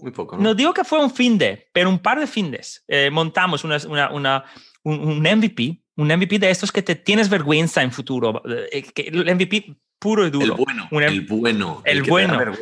[0.03, 0.37] muy poco.
[0.37, 0.55] ¿no?
[0.55, 2.85] digo que fue un fin de, pero un par de fines.
[2.89, 3.79] Eh, montamos una,
[4.11, 4.45] una,
[4.83, 8.43] un, MVP, un MVP de estos que te tienes vergüenza en futuro.
[8.73, 10.57] Eh, el MVP puro y duro.
[10.57, 10.89] El bueno.
[10.91, 11.83] el bueno.
[11.85, 12.53] El, bueno.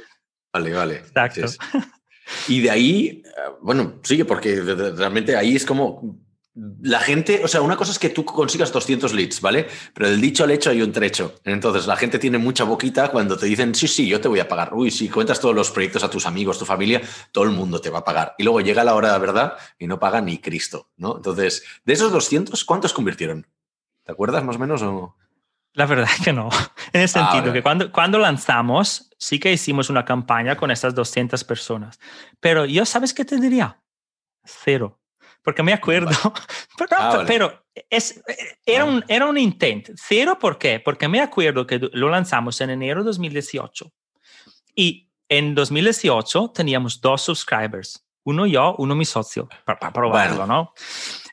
[0.52, 0.94] Vale, vale.
[0.96, 1.46] Exacto.
[2.46, 6.18] Y de ahí, eh, bueno, sigue, porque realmente ahí es como
[6.80, 9.68] la gente, o sea, una cosa es que tú consigas 200 leads, ¿vale?
[9.94, 11.36] Pero del dicho al hecho hay un trecho.
[11.44, 14.48] Entonces, la gente tiene mucha boquita cuando te dicen, sí, sí, yo te voy a
[14.48, 14.74] pagar.
[14.74, 17.00] Uy, si cuentas todos los proyectos a tus amigos, tu familia,
[17.32, 18.34] todo el mundo te va a pagar.
[18.38, 21.16] Y luego llega la hora de la verdad y no paga ni Cristo, ¿no?
[21.16, 23.46] Entonces, de esos 200, ¿cuántos convirtieron?
[24.02, 25.16] ¿Te acuerdas más o menos o...?
[25.74, 26.48] La verdad es que no.
[26.92, 30.94] En el ah, sentido que cuando, cuando lanzamos, sí que hicimos una campaña con esas
[30.94, 32.00] 200 personas.
[32.40, 33.80] Pero yo, ¿sabes qué te diría?
[34.42, 34.98] Cero
[35.42, 36.10] porque me acuerdo,
[36.98, 38.20] ah, pero, es,
[38.66, 39.92] era, un, era un intento.
[39.96, 40.80] Cero, ¿por qué?
[40.80, 43.90] Porque me acuerdo que lo lanzamos en enero de 2018
[44.74, 50.72] y en 2018 teníamos dos subscribers, uno yo, uno mi socio, para, probarlo, ¿no?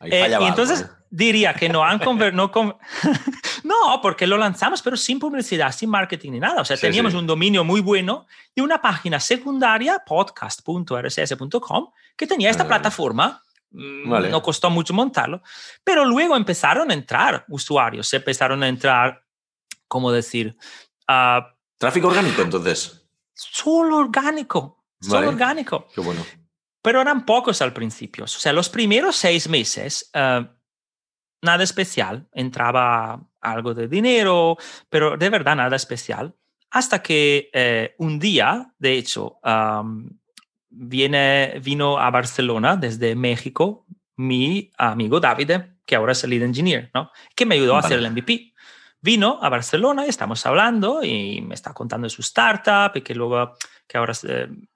[0.02, 0.90] Eh, y entonces ¿eh?
[1.10, 2.52] diría que no han convertido, no,
[3.64, 6.62] no, porque lo lanzamos, pero sin publicidad, sin marketing ni nada.
[6.62, 12.64] O sea, teníamos un dominio muy bueno y una página secundaria, podcast.rss.com, que tenía esta
[12.64, 12.68] ah.
[12.68, 13.42] plataforma
[13.76, 15.42] Mm, no costó mucho montarlo,
[15.84, 19.22] pero luego empezaron a entrar usuarios, se empezaron a entrar,
[19.88, 20.56] ¿cómo decir?
[21.10, 21.44] Uh,
[21.78, 23.06] Tráfico orgánico, entonces.
[23.34, 25.90] Solo orgánico, solo orgánico.
[25.94, 26.26] Qué bueno.
[26.82, 28.24] Pero eran pocos al principio.
[28.24, 30.46] O sea, los primeros seis meses, uh,
[31.42, 32.30] nada especial.
[32.32, 34.58] Entraba algo de dinero,
[34.90, 36.34] pero de verdad nada especial.
[36.72, 40.10] Hasta que eh, un día, de hecho, um,
[40.76, 43.86] viene, vino a Barcelona desde México
[44.18, 45.52] mi amigo David,
[45.86, 47.12] que ahora es el lead engineer, ¿no?
[47.36, 48.54] que me ayudó a hacer el MVP.
[49.02, 53.14] Vino a Barcelona y estamos hablando y me está contando de su startup y que
[53.14, 53.54] luego
[53.88, 54.14] que ahora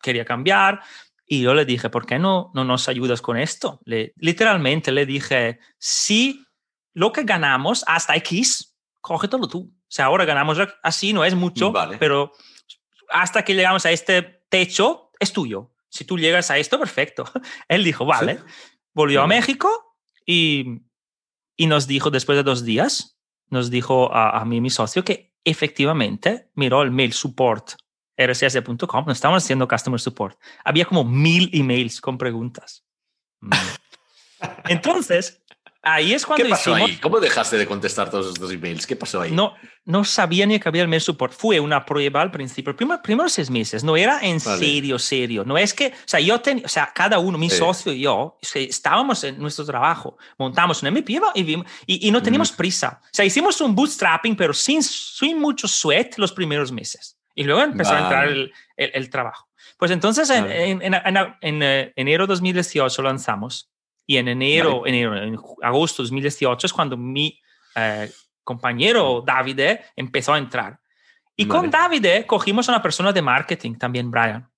[0.02, 0.82] quería cambiar.
[1.26, 3.80] Y yo le dije, ¿por qué no, no nos ayudas con esto?
[3.86, 6.46] Le, literalmente le dije, si
[6.94, 9.72] lo que ganamos hasta X, cógetelo tú.
[9.72, 12.32] O sea, ahora ganamos así, no es mucho, pero
[13.10, 17.26] hasta que llegamos a este techo, es tuyo si tú llegas a esto, perfecto.
[17.68, 18.40] Él dijo, vale,
[18.94, 19.70] volvió a México
[20.26, 20.82] y,
[21.58, 25.34] y, nos dijo después de dos días, nos dijo a, mí y mi socio que
[25.44, 27.72] efectivamente miró el mail support
[28.18, 30.38] rss.com, no estamos haciendo customer support.
[30.64, 32.86] Había como mil emails con preguntas.
[33.40, 33.52] Mm.
[34.66, 35.39] Entonces,
[35.82, 36.98] Ahí es cuando ¿Qué pasó ahí?
[36.98, 38.86] ¿Cómo dejaste de contestar todos estos emails?
[38.86, 39.32] ¿Qué pasó ahí?
[39.32, 39.54] No,
[39.86, 41.32] no sabía ni que había el mail support.
[41.32, 43.82] Fue una prueba al principio, primer, primeros seis meses.
[43.82, 45.46] No era en serio, serio.
[45.46, 48.38] No es que, o sea, yo tenía, o sea, cada uno, mi socio y yo,
[48.54, 53.00] estábamos en nuestro trabajo, montamos un MVP y, y, y no teníamos prisa.
[53.02, 57.18] O sea, hicimos un bootstrapping, pero sin, sin mucho sweat los primeros meses.
[57.36, 59.48] Y luego empezó a entrar el, el, trabajo.
[59.78, 60.96] Pues entonces, en, en, en,
[61.40, 63.70] en eh, enero 2018 lanzamos
[64.10, 67.40] y en enero, enero, en agosto de 2018 es cuando mi
[67.76, 68.12] eh,
[68.44, 69.60] compañero David
[69.96, 70.80] empezó a entrar.
[71.36, 74.50] Y con David cogimos a una persona de marketing también, Brian.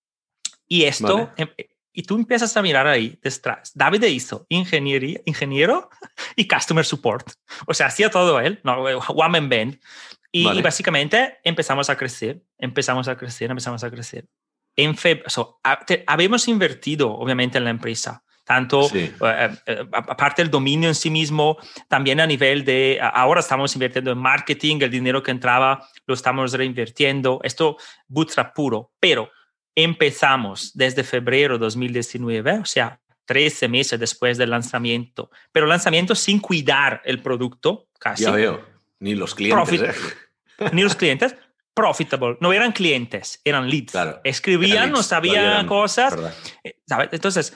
[0.70, 1.50] Y esto, em,
[1.92, 3.74] y tú empiezas a mirar ahí detrás.
[3.76, 5.90] David hizo ingeniería, ingeniero
[6.38, 7.30] y customer support.
[7.68, 9.82] O sea, hacía todo él, no, one man band.
[10.32, 14.30] Y, básicamente empezamos a crecer, empezamos a crecer, empezamos a crecer.
[14.78, 14.96] En
[16.08, 19.14] habíamos invertido, obviamente, en la empresa tanto eh,
[19.66, 24.18] eh, aparte del dominio en sí mismo, también a nivel de, ahora estamos invirtiendo en
[24.18, 27.78] marketing, el dinero que entraba lo estamos reinvirtiendo, esto
[28.08, 29.30] bootstrap puro, pero
[29.76, 36.40] empezamos desde febrero de 2019, o sea, 13 meses después del lanzamiento, pero lanzamiento sin
[36.40, 38.24] cuidar el producto, casi.
[38.24, 38.66] Ya veo,
[39.00, 39.82] ni los clientes.
[39.82, 39.94] ¿eh?
[40.74, 41.36] Ni los clientes,
[41.74, 42.38] profitable.
[42.40, 43.94] No eran clientes, eran leads.
[44.24, 46.16] Escribían, no sabían cosas.
[46.86, 47.10] ¿sabes?
[47.12, 47.52] Entonces,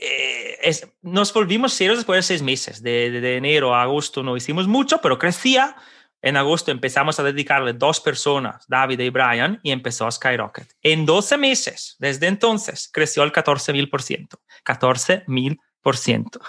[0.00, 4.68] eh, es, nos volvimos serios después de seis meses, de, enero a agosto no hicimos
[4.68, 5.76] mucho, pero crecía.
[6.20, 10.68] En agosto empezamos a dedicarle dos personas, David y Brian, y empezó a Skyrocket.
[10.82, 14.38] En 12 meses, desde entonces, creció el 14.000%.
[14.64, 16.40] 14.000%.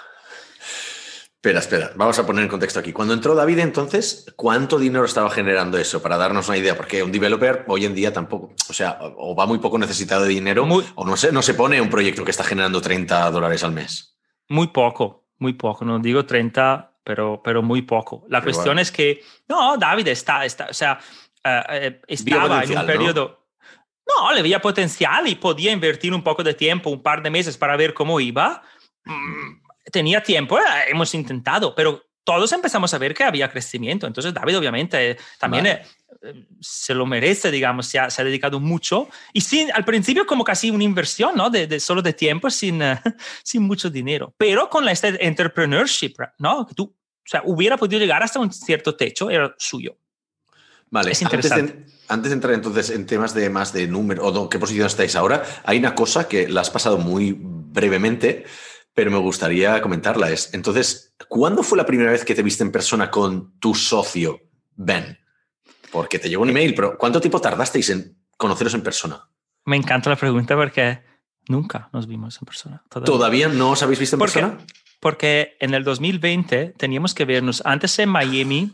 [1.41, 2.91] Espera, espera, vamos a poner en contexto aquí.
[2.91, 6.02] Cuando entró David, entonces, ¿cuánto dinero estaba generando eso?
[6.02, 9.45] Para darnos una idea, porque un developer hoy en día tampoco, o sea, o va
[9.45, 12.43] muy poco necesitado de dinero, o no se, no se pone un proyecto que está
[12.43, 14.19] generando 30 dólares al mes.
[14.49, 18.25] Muy poco, muy poco, no digo 30, pero, pero muy poco.
[18.28, 20.99] La cuestión es que, no, David está, está o sea,
[21.41, 23.45] eh, eh, estaba en un periodo...
[24.06, 24.25] ¿no?
[24.28, 24.34] ¿no?
[24.34, 27.78] le veía potencial y podía invertir un poco de tiempo, un par de meses para
[27.78, 28.62] ver cómo iba.
[29.06, 34.06] Mm, tenía tiempo, eh, hemos intentado, pero todos empezamos a ver que había crecimiento.
[34.06, 35.82] Entonces David obviamente también eh,
[36.60, 40.43] se lo merece, digamos, se ha, se ha, dedicado mucho y sin, al principio como
[40.43, 41.49] casi una inversión, ¿no?
[41.49, 42.95] De, de solo de tiempo sin, uh,
[43.43, 46.67] sin mucho dinero, pero con la este entrepreneurship, ¿no?
[46.67, 49.97] Que tú, o sea, hubiera podido llegar hasta un cierto techo, era suyo.
[50.91, 51.71] Vale, es interesante.
[51.71, 54.88] Antes de, antes de entrar entonces en temas de más de número o qué posición
[54.88, 58.45] estáis ahora, hay una cosa que la has pasado muy brevemente,
[59.00, 60.30] pero me gustaría comentarla.
[60.30, 64.42] Es, entonces, ¿cuándo fue la primera vez que te viste en persona con tu socio,
[64.76, 65.18] Ben?
[65.90, 69.30] Porque te llegó un email, pero ¿cuánto tiempo tardasteis en conoceros en persona?
[69.64, 71.00] Me encanta la pregunta porque
[71.48, 72.84] nunca nos vimos en persona.
[72.90, 74.58] ¿Todavía, no os habéis visto en persona?
[75.00, 78.74] Porque en el 2020 teníamos que vernos antes en Miami,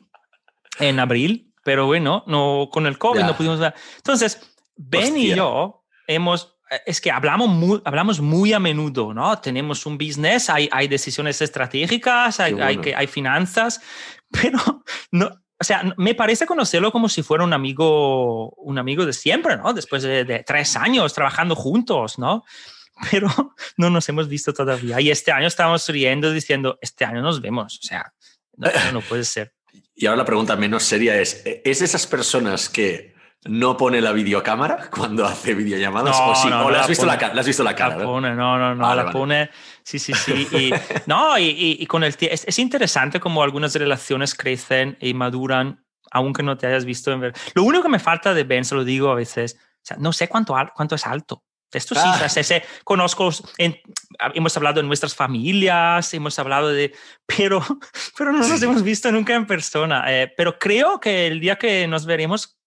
[0.79, 3.75] en abril, pero bueno, no, con el COVID no pudimos ver.
[3.97, 4.41] Entonces,
[4.75, 6.54] Ben y yo hemos
[6.85, 9.37] es que hablamos muy, hablamos muy a menudo, ¿no?
[9.39, 13.81] Tenemos un business, hay, hay decisiones estratégicas, hay, hay, hay, finanzas,
[14.31, 19.13] pero no, o sea, me parece conocerlo como si fuera un amigo, un amigo de
[19.13, 19.73] siempre, ¿no?
[19.73, 22.43] Después de, tres años trabajando juntos, ¿no?
[23.11, 23.29] Pero
[23.77, 25.01] no nos hemos visto todavía.
[25.01, 28.13] Y este año estamos riendo diciendo, este año nos vemos, o sea,
[28.57, 29.53] no, no puede ser.
[29.97, 33.14] Y ahora la pregunta menos seria es, ¿es esas personas que
[33.45, 36.17] no pone la videocámara cuando hace videollamadas?
[36.19, 37.97] No, o sí, no, o la, has visto la, la, has visto la cara.
[37.97, 39.13] La pone, no, no, no, vale, la vale.
[39.17, 39.49] pone.
[39.83, 40.47] Sí, sí, sí.
[40.51, 40.73] Y,
[41.05, 46.43] no, y, y, con el es, es, interesante como algunas relaciones crecen y maduran, aunque
[46.43, 47.33] no te hayas visto en ver.
[47.53, 50.11] Lo único que me falta de Ben, se lo digo a veces, o sea, no
[50.11, 51.43] sé cuánto, cuánto es alto.
[51.71, 52.21] Esto sí, ah.
[52.25, 53.77] o sea, sé, conozco, en,
[54.33, 56.93] hemos hablado de nuestras familias, hemos hablado de,
[57.25, 57.61] pero,
[58.17, 58.63] pero no nos sí.
[58.65, 60.03] hemos visto nunca en persona.
[60.07, 62.57] Eh, pero creo que el día que nos veremos,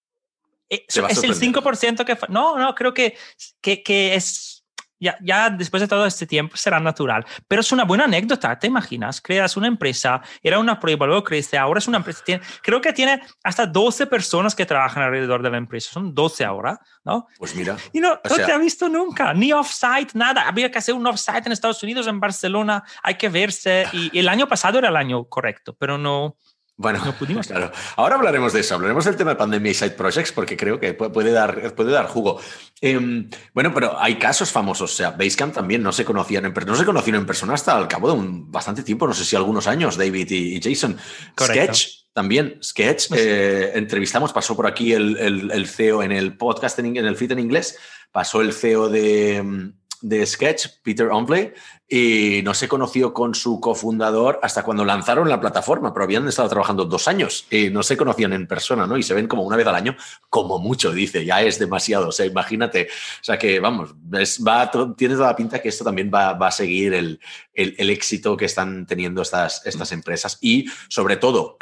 [0.68, 2.18] es el 5% que...
[2.28, 3.16] No, no, creo que,
[3.60, 4.54] que, que es...
[5.00, 7.24] Ya, ya, después de todo este tiempo será natural.
[7.46, 9.20] Pero es una buena anécdota, ¿te imaginas?
[9.20, 12.24] Creas una empresa, era una prueba, luego crece, ahora es una empresa.
[12.24, 16.44] Tiene, creo que tiene hasta 12 personas que trabajan alrededor de la empresa, son 12
[16.44, 17.28] ahora, ¿no?
[17.38, 17.76] Pues mira.
[17.92, 18.46] Y no, no sea...
[18.46, 20.48] te ha visto nunca, ni offsite, nada.
[20.48, 23.86] Había que hacer un offsite en Estados Unidos, en Barcelona, hay que verse.
[23.92, 26.36] Y, y el año pasado era el año correcto, pero no,
[26.78, 27.46] bueno, no pudimos.
[27.48, 27.72] Claro.
[27.96, 30.94] Ahora hablaremos de eso, hablaremos del tema de pandemia y side projects porque creo que
[30.94, 32.40] puede dar, puede dar jugo.
[32.80, 34.92] Eh, bueno, pero hay casos famosos.
[34.92, 37.88] O sea, Basecamp también no se conocían en no se conocieron en persona hasta al
[37.88, 40.96] cabo de un bastante tiempo, no sé si algunos años, David y, Jason.
[41.34, 41.74] Correcto.
[41.74, 43.10] Sketch también, Sketch.
[43.16, 47.16] Eh, entrevistamos, pasó por aquí el, el, el, CEO en el podcast, en, en el
[47.16, 47.78] feed en inglés,
[48.12, 51.52] pasó el CEO de, de Sketch, Peter Ompley,
[51.90, 56.48] y no se conoció con su cofundador hasta cuando lanzaron la plataforma, pero habían estado
[56.50, 58.98] trabajando dos años y no se conocían en persona, ¿no?
[58.98, 59.96] Y se ven como una vez al año,
[60.28, 64.70] como mucho, dice, ya es demasiado, o sea, imagínate, o sea que, vamos, es, va,
[64.96, 67.20] tiene toda la pinta que esto también va, va a seguir el,
[67.54, 71.56] el, el, éxito que están teniendo estas, estas empresas y, sobre todo,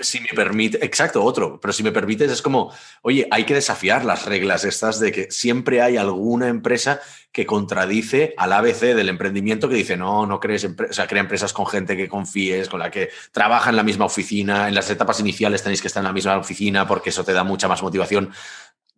[0.00, 4.04] si me permite, exacto, otro, pero si me permites, es como, oye, hay que desafiar
[4.04, 7.00] las reglas estas de que siempre hay alguna empresa
[7.36, 11.52] que contradice al ABC del emprendimiento que dice, no, no crees, o sea, crea empresas
[11.52, 15.20] con gente que confíes, con la que trabaja en la misma oficina, en las etapas
[15.20, 18.32] iniciales tenéis que estar en la misma oficina porque eso te da mucha más motivación.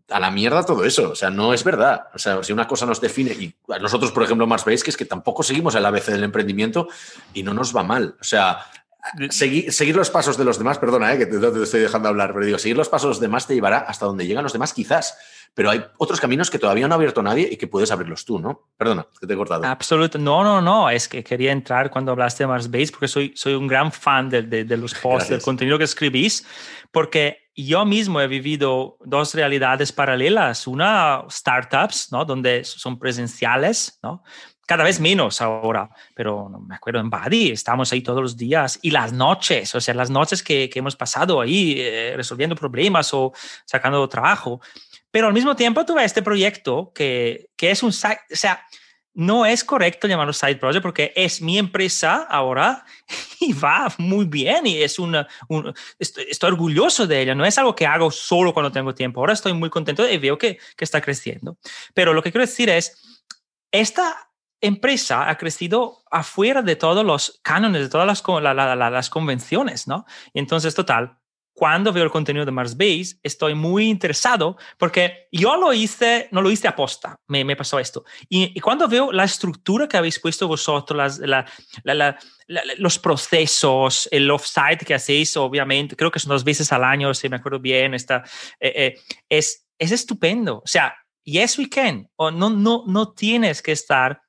[0.08, 2.10] A la mierda todo eso, o sea, no es verdad.
[2.14, 4.96] O sea, si una cosa nos define, y nosotros, por ejemplo, más veis que es
[4.96, 6.86] que tampoco seguimos el ABC del emprendimiento
[7.34, 8.14] y no nos va mal.
[8.20, 8.60] O sea,
[9.30, 12.32] Seguir, seguir, los pasos de los demás, perdona, eh, que te, te, estoy dejando hablar,
[12.32, 14.72] pero digo, seguir los pasos de los demás te llevará hasta donde llegan los demás,
[14.72, 15.16] quizás.
[15.54, 18.38] Pero hay otros caminos que todavía no ha abierto nadie y que puedes abrirlos tú,
[18.38, 18.68] ¿no?
[18.76, 19.64] Perdona, que te he cortado.
[19.64, 20.24] Absolutamente.
[20.24, 20.90] No, no, no.
[20.90, 24.28] Es que quería entrar cuando hablaste de Mars Base porque soy, soy un gran fan
[24.28, 26.46] de, de, de los posts, del contenido que escribís,
[26.92, 30.66] porque yo mismo he vivido dos realidades paralelas.
[30.68, 32.24] Una, startups, ¿no?
[32.24, 34.22] Donde son presenciales, ¿no?
[34.68, 38.90] Cada vez menos ahora, pero me acuerdo en Badi, estamos ahí todos los días y
[38.90, 43.32] las noches, o sea, las noches que, que hemos pasado ahí eh, resolviendo problemas o
[43.64, 44.60] sacando trabajo.
[45.10, 48.60] Pero al mismo tiempo tuve este proyecto que, que es un, o sea,
[49.14, 52.84] no es correcto llamarlo side project porque es mi empresa ahora
[53.40, 55.16] y va muy bien y es un,
[55.98, 57.34] estoy, estoy, orgulloso de ella.
[57.34, 59.20] No es algo que hago solo cuando tengo tiempo.
[59.20, 61.56] Ahora estoy muy contento y veo que, que está creciendo.
[61.94, 63.24] Pero lo que quiero decir es,
[63.72, 64.27] esta
[64.60, 69.10] empresa ha crecido afuera de todos los cánones, de todas las, la, la, la, las
[69.10, 70.04] convenciones, ¿no?
[70.34, 71.18] Entonces, total,
[71.58, 76.40] cuando veo el contenido de Mars Base, estoy muy interesado porque yo lo hice, no
[76.40, 78.04] lo hice aposta, me, me pasó esto.
[78.28, 81.46] Y, y, cuando veo la estructura que habéis puesto vosotros, las, la,
[81.82, 82.16] la,
[82.78, 87.28] los procesos, el offsite que hacéis, obviamente, creo que son dos veces al año, si
[87.28, 88.22] me acuerdo bien, está,
[88.60, 90.58] eh, eh, es, es estupendo.
[90.58, 90.94] O sea,
[91.24, 94.22] yes we can, o no, no, no tienes que estar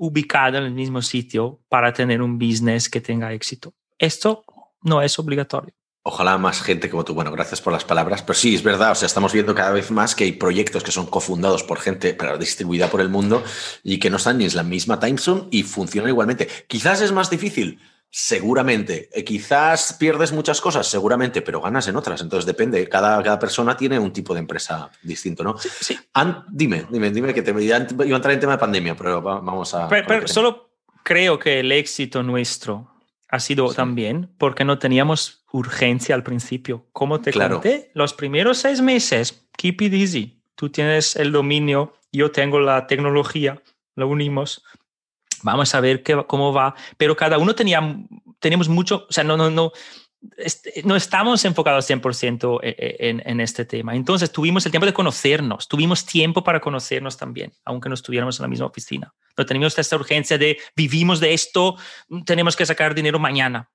[0.00, 3.74] ubicado en el mismo sitio para tener un business que tenga éxito.
[3.98, 4.44] Esto
[4.82, 5.74] no es obligatorio.
[6.02, 7.12] Ojalá más gente como tú.
[7.12, 8.22] Bueno, gracias por las palabras.
[8.22, 8.92] Pero sí, es verdad.
[8.92, 12.14] O sea, estamos viendo cada vez más que hay proyectos que son cofundados por gente
[12.14, 13.44] pero distribuida por el mundo
[13.84, 16.48] y que no están ni en la misma time zone y funcionan igualmente.
[16.66, 17.78] Quizás es más difícil,
[18.10, 19.08] seguramente.
[19.12, 22.20] Eh, quizás pierdes muchas cosas, seguramente, pero ganas en otras.
[22.20, 22.88] Entonces depende.
[22.88, 25.56] Cada, cada persona tiene un tipo de empresa distinto, ¿no?
[25.56, 25.68] Sí.
[25.80, 25.98] sí.
[26.48, 29.88] dime, dime, dime que te iba a entrar en tema de pandemia, pero vamos a.
[29.88, 30.70] Pero, pero solo
[31.04, 32.90] creo que el éxito nuestro
[33.28, 33.76] ha sido sí.
[33.76, 36.86] también porque no teníamos urgencia al principio.
[36.92, 37.56] Como te claro.
[37.56, 40.42] conté, los primeros seis meses, keep it easy.
[40.56, 43.62] Tú tienes el dominio, yo tengo la tecnología,
[43.94, 44.64] lo unimos.
[45.42, 46.74] Vamos a ver qué, cómo va.
[46.96, 47.80] Pero cada uno tenía,
[48.38, 49.72] tenemos mucho, o sea, no, no, no,
[50.84, 53.94] no estamos enfocados 100% en, en, este tema.
[53.94, 58.42] Entonces tuvimos el tiempo de conocernos, tuvimos tiempo para conocernos también, aunque no estuviéramos en
[58.42, 59.14] la misma oficina.
[59.36, 61.76] No teníamos esta urgencia de vivimos de esto,
[62.26, 63.70] tenemos que sacar dinero mañana.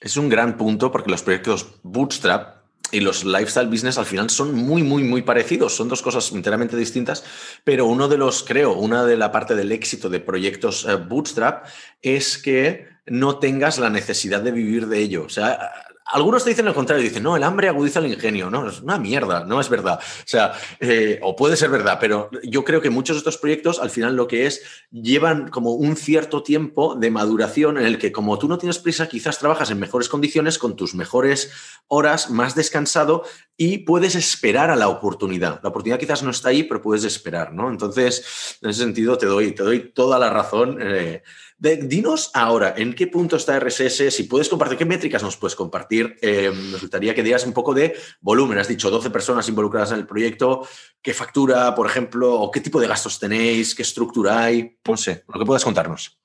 [0.00, 2.59] Es un gran punto porque los proyectos Bootstrap
[2.92, 5.76] y los lifestyle business al final son muy, muy, muy parecidos.
[5.76, 7.24] Son dos cosas enteramente distintas,
[7.64, 11.66] pero uno de los, creo, una de la parte del éxito de proyectos uh, Bootstrap
[12.02, 15.24] es que no tengas la necesidad de vivir de ello.
[15.24, 15.72] O sea,
[16.12, 18.50] algunos te dicen lo contrario, dicen, no, el hambre agudiza el ingenio.
[18.50, 19.98] No, es una mierda, no es verdad.
[20.00, 23.78] O sea, eh, o puede ser verdad, pero yo creo que muchos de estos proyectos
[23.78, 28.12] al final lo que es, llevan como un cierto tiempo de maduración en el que
[28.12, 31.52] como tú no tienes prisa, quizás trabajas en mejores condiciones, con tus mejores
[31.88, 33.24] horas, más descansado
[33.56, 35.60] y puedes esperar a la oportunidad.
[35.62, 37.68] La oportunidad quizás no está ahí, pero puedes esperar, ¿no?
[37.68, 40.78] Entonces, en ese sentido, te doy, te doy toda la razón.
[40.80, 41.22] Eh,
[41.60, 44.14] de, dinos ahora, ¿en qué punto está RSS?
[44.14, 46.16] Si puedes compartir, ¿qué métricas nos puedes compartir?
[46.22, 48.58] Eh, nos gustaría que dieras un poco de volumen.
[48.58, 50.66] Has dicho 12 personas involucradas en el proyecto.
[51.02, 52.34] ¿Qué factura, por ejemplo?
[52.40, 53.74] ¿O qué tipo de gastos tenéis?
[53.74, 54.78] ¿Qué estructura hay?
[54.88, 56.18] No sé, lo que puedas contarnos.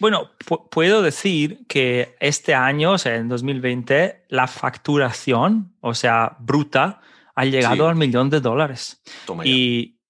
[0.00, 0.32] Bueno,
[0.70, 7.00] puedo decir que este año, o sea, en 2020, la facturación, o sea, bruta,
[7.36, 7.90] ha llegado sí.
[7.90, 9.00] al millón de dólares.
[9.26, 10.00] Toma y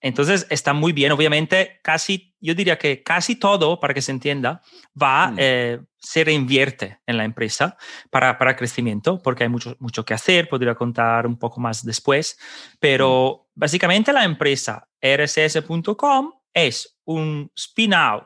[0.00, 1.10] entonces está muy bien.
[1.10, 4.62] Obviamente, casi, yo diría que casi todo, para que se entienda,
[5.00, 5.36] va, mm.
[5.38, 7.76] eh, se reinvierte en la empresa
[8.10, 10.48] para, para crecimiento, porque hay mucho, mucho que hacer.
[10.48, 12.38] Podría contar un poco más después.
[12.78, 13.60] Pero mm.
[13.60, 18.24] básicamente la empresa rss.com es un spin-out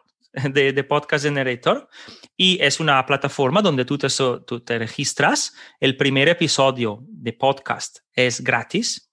[0.52, 1.88] de, de, Podcast Generator
[2.36, 4.08] y es una plataforma donde tú te,
[4.46, 5.54] tú te registras.
[5.80, 9.10] El primer episodio de podcast es gratis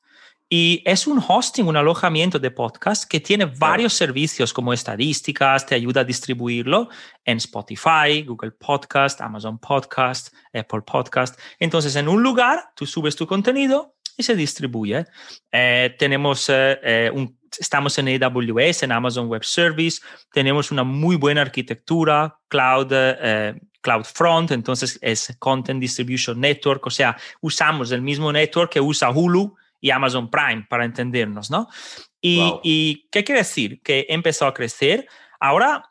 [0.53, 5.75] y es un hosting, un alojamiento de podcast que tiene varios servicios como estadísticas, te
[5.75, 6.89] ayuda a distribuirlo
[7.23, 11.39] en Spotify, Google Podcast, Amazon Podcast, Apple Podcast.
[11.57, 15.05] Entonces, en un lugar, tú subes tu contenido y se distribuye.
[15.53, 20.01] Eh, tenemos eh, eh, un estamos en AWS, en Amazon Web Service,
[20.33, 26.89] tenemos una muy buena arquitectura, cloud, eh, cloud front, entonces es Content Distribution Network, o
[26.89, 31.67] sea, usamos el mismo network que usa Hulu y Amazon Prime, para entendernos, ¿no?
[32.21, 32.61] Y, wow.
[32.63, 33.81] y ¿qué quiere decir?
[33.81, 35.07] Que empezó a crecer.
[35.39, 35.83] Ahora,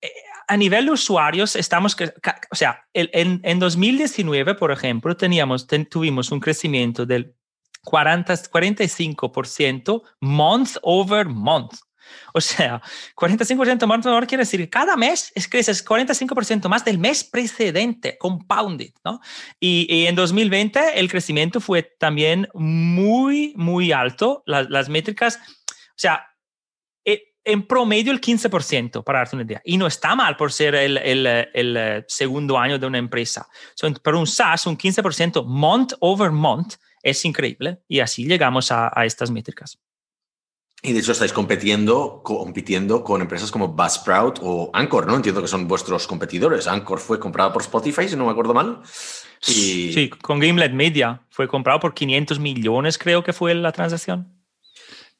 [0.00, 0.08] eh,
[0.46, 1.96] a nivel de usuarios, estamos,
[2.50, 7.34] o sea, en, en 2019, por ejemplo, teníamos, ten, tuvimos un crecimiento del
[7.84, 11.74] 40, 45% month over month.
[12.34, 12.80] O sea,
[13.16, 18.16] 45% month over quiere decir que cada mes es creces 45% más del mes precedente,
[18.18, 19.20] compounded, ¿no?
[19.60, 24.42] Y, y, en 2020 el crecimiento fue también muy, muy alto.
[24.46, 26.26] Las, las métricas, o sea,
[27.04, 29.60] eh, en promedio el 15%, para darte una idea.
[29.64, 33.48] Y no está mal por ser el, el, el segundo año de una empresa.
[33.74, 38.90] So, pero un SaaS, un 15% month over month, es increíble y así llegamos a,
[38.94, 39.78] a, estas métricas.
[40.84, 45.14] Y de hecho estáis compitiendo, compitiendo con empresas como Buzzsprout o Anchor, ¿no?
[45.14, 46.66] Entiendo que son vuestros competidores.
[46.66, 48.82] Anchor fue comprado por Spotify, si no me acuerdo mal.
[49.46, 49.92] Y...
[49.92, 54.42] Sí, con Gimlet Media fue comprado por 500 millones, creo que fue la transacción.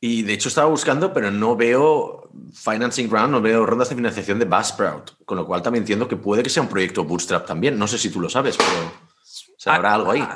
[0.01, 4.41] Y de hecho estaba buscando, pero no veo financing round, no veo rondas de financiación
[4.41, 7.79] de Buzzsprout, con lo cual también entiendo que puede que sea un proyecto bootstrap también.
[7.79, 10.27] No sé si tú lo sabes, pero habrá algo ahí.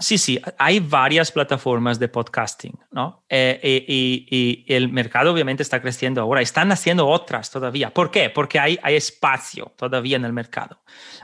[0.00, 3.24] Sí, sí, hay varias plataformas de podcasting, ¿no?
[3.28, 6.40] Eh, y, el mercado obviamente está creciendo ahora.
[6.40, 7.90] Están haciendo otras todavía.
[7.90, 8.30] ¿Por qué?
[8.30, 10.78] Porque hay, hay espacio todavía en el mercado.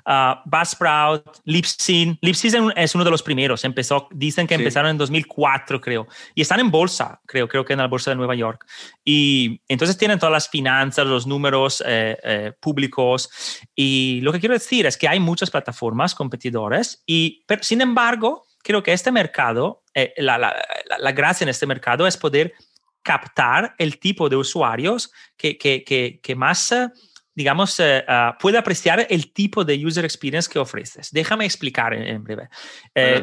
[0.07, 2.19] Uh, Buzzsprout, Libsyn.
[2.21, 3.65] Libsyn es uno de los primeros.
[3.65, 6.07] Empezó, dicen que empezaron en 2004, creo.
[6.35, 8.67] Y están en bolsa, creo, creo que en la bolsa de Nueva York.
[9.05, 13.31] Y entonces tienen todas las finanzas, los números eh, eh, públicos.
[13.75, 18.47] Y lo que quiero decir es que hay muchas plataformas competidores y, pero, sin embargo,
[18.65, 20.57] creo que este mercado, eh, la, la,
[20.99, 22.55] la, gracia en este mercado es poder
[23.03, 26.89] captar el tipo de usuarios que, que, que, que más, eh,
[27.35, 31.11] digamos, uh, puede apreciar el tipo de user experience que ofreces.
[31.13, 32.49] Déjame explicar en, breve.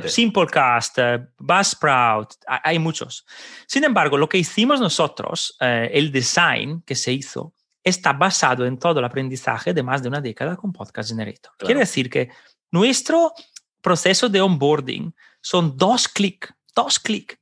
[0.06, 1.00] Simplecast,
[1.40, 3.26] Buzzsprout, hay muchos.
[3.66, 9.00] Sin embargo, lo que hicimos nosotros, el design que se hizo, está basado en todo
[9.00, 11.54] el aprendizaje de más de una década con Podcast Generator.
[11.58, 12.30] Quiere decir que
[12.70, 13.34] nuestro
[13.82, 17.38] proceso de onboarding son dos clics, dos clics.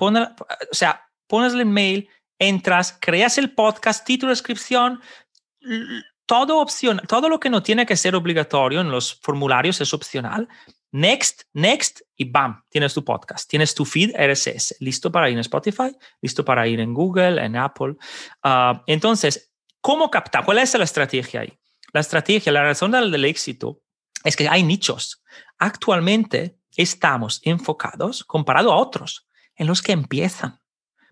[0.00, 5.00] O sea, pones el mail, entras, creas el podcast, título, descripción,
[6.26, 10.48] todo opción, todo lo que no tiene que ser obligatorio en los formularios es opcional.
[10.90, 15.40] Next, next y bam, tienes tu podcast, tienes tu feed RSS, listo para ir en
[15.40, 17.94] Spotify, listo para ir en Google, en Apple.
[18.42, 20.44] Ah, entonces, ¿cómo captar?
[20.44, 21.58] ¿Cuál es la estrategia ahí?
[21.94, 23.80] La estrategia, la razón del éxito
[24.24, 25.22] es que hay nichos.
[25.58, 30.60] Actualmente estamos enfocados, comparado a otros, en los que empiezan.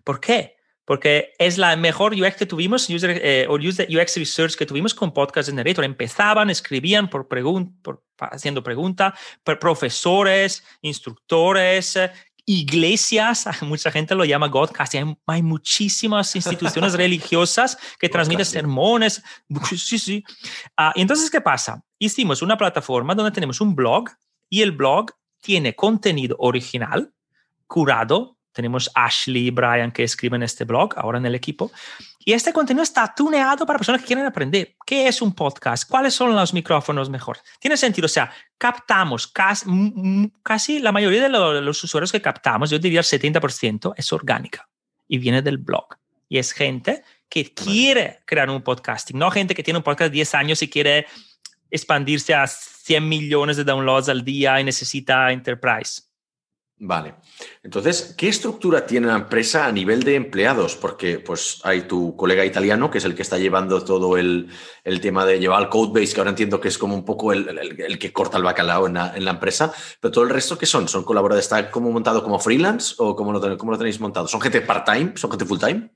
[0.03, 0.55] ¿Por qué?
[0.85, 5.13] Porque es la mejor UX que tuvimos, user, eh, o UX Research que tuvimos con
[5.13, 5.85] Podcast Generator.
[5.85, 11.97] Empezaban, escribían por, por haciendo preguntas, profesores, instructores,
[12.45, 19.23] iglesias, mucha gente lo llama Godcast, hay, hay muchísimas instituciones religiosas que transmiten sermones.
[19.75, 20.23] Sí, sí.
[20.77, 21.83] Uh, entonces, ¿qué pasa?
[21.99, 24.09] Hicimos una plataforma donde tenemos un blog
[24.49, 25.11] y el blog
[25.41, 27.11] tiene contenido original,
[27.67, 28.37] curado.
[28.53, 31.71] Tenemos Ashley y Brian que escriben este blog ahora en el equipo.
[32.23, 34.75] Y este contenido está tuneado para personas que quieren aprender.
[34.85, 35.89] ¿Qué es un podcast?
[35.89, 37.41] ¿Cuáles son los micrófonos mejores?
[37.59, 38.05] Tiene sentido.
[38.05, 39.65] O sea, captamos casi,
[40.43, 44.69] casi la mayoría de los, usuarios que captamos, yo diría el 70%, es orgánica
[45.07, 45.95] y viene del blog.
[46.29, 50.15] Y es gente que quiere crear un podcasting, no gente que tiene un podcast de
[50.15, 51.07] 10 años y quiere
[51.69, 52.45] expandirse a
[52.83, 56.03] 100 millones de downloads al día y necesita enterprise.
[56.83, 57.13] Vale.
[57.61, 60.75] Entonces, ¿qué estructura tiene la empresa a nivel de empleados?
[60.75, 64.49] Porque pues hay tu colega italiano, que es el que está llevando todo el,
[64.99, 68.11] tema de llevar el codebase, que ahora entiendo que es como un poco el, que
[68.11, 70.87] corta el bacalao en la, empresa, pero todo el resto, ¿qué son?
[70.87, 71.45] ¿Son colaboradores?
[71.45, 74.27] ¿Está como montado como freelance o cómo lo, cómo lo tenéis montado?
[74.27, 75.13] ¿Son gente part-time?
[75.17, 75.91] ¿Son gente full-time?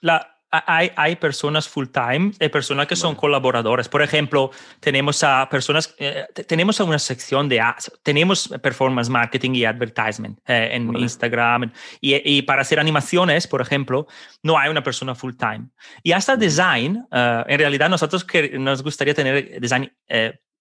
[0.00, 3.88] La, hay, hay personas full time, hay personas que son colaboradores.
[3.88, 7.62] Por ejemplo, tenemos a personas, eh, tenemos una sección de,
[8.02, 11.72] tenemos performance marketing y advertisement eh, en Instagram.
[12.00, 14.06] Y, y, para hacer animaciones, por ejemplo,
[14.42, 15.68] no hay una persona full time.
[16.02, 19.92] Y hasta design, eh, en realidad nosotros que nos gustaría tener design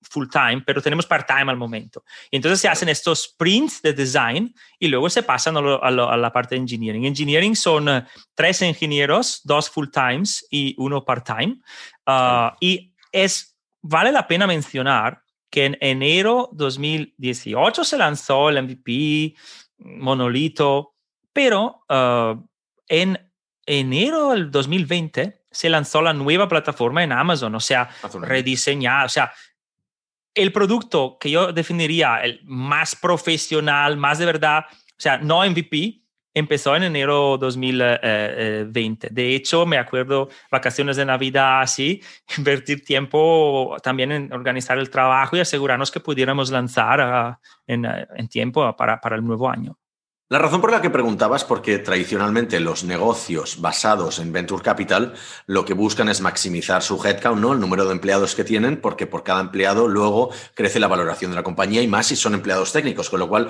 [0.10, 2.04] full time, pero tenemos part time al momento.
[2.30, 6.56] Y entonces se hacen estos sprints de design y luego se pasan a, la parte
[6.56, 7.06] de engineering.
[7.06, 11.60] Engineering son eh, tres ingenieros, dos full times y uno part time.
[12.06, 19.36] Ah, y es, vale la pena mencionar que en enero 2018 se lanzó el MVP,
[19.78, 20.96] Monolito,
[21.32, 22.36] pero ah,
[22.88, 23.32] en
[23.66, 27.90] enero del 2020 se lanzó la nueva plataforma en Amazon, o sea,
[28.22, 29.34] rediseñada, o sea,
[30.34, 36.02] el producto que yo definiría el más profesional, más de verdad, o sea, no MVP,
[36.34, 39.10] empezó en enero 2020.
[39.12, 42.02] De hecho, me acuerdo vacaciones de Navidad, así,
[42.38, 48.28] invertir tiempo también en organizar el trabajo y asegurarnos que pudiéramos lanzar ah, en, en,
[48.28, 49.78] tiempo para, para el nuevo año.
[50.32, 55.16] La razón por la que preguntaba es porque tradicionalmente los negocios basados en Venture Capital
[55.48, 57.54] lo que buscan es maximizar su headcount, ¿no?
[57.54, 61.36] El número de empleados que tienen, porque por cada empleado luego crece la valoración de
[61.36, 63.50] la compañía y más si son empleados técnicos, con lo cual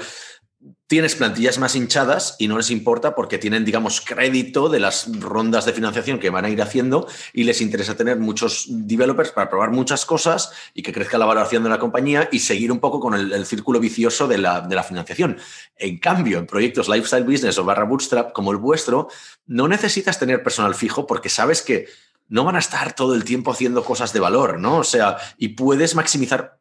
[0.90, 5.66] tienes plantillas más hinchadas y no les importa porque tienen, digamos, crédito de las rondas
[5.66, 9.70] de financiación que van a ir haciendo y les interesa tener muchos developers para probar
[9.70, 13.14] muchas cosas y que crezca la valoración de la compañía y seguir un poco con
[13.14, 15.38] el, círculo vicioso de la, de la, financiación.
[15.76, 19.10] En cambio, en proyectos lifestyle business o barra bootstrap como el vuestro,
[19.46, 21.86] no necesitas tener personal fijo porque sabes que
[22.30, 24.78] no van a estar todo el tiempo haciendo cosas de valor, ¿no?
[24.78, 26.59] O sea, y puedes maximizar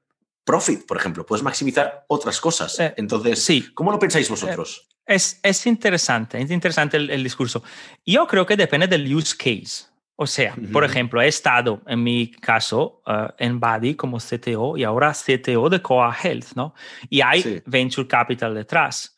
[0.49, 2.80] profit, por ejemplo, puedes maximizar otras cosas.
[2.80, 3.68] Eh, Entonces, sí.
[3.74, 4.88] ¿cómo lo pensáis vosotros?
[5.07, 7.62] Eh, es, es, interesante, es interesante el, discurso.
[8.07, 9.84] Yo creo que depende del use case.
[10.16, 14.84] O sea, por ejemplo, he estado en mi caso uh, en Badi como CTO y
[14.84, 16.74] ahora CTO de Coa Health, ¿no?
[17.11, 19.16] Y hay venture capital detrás.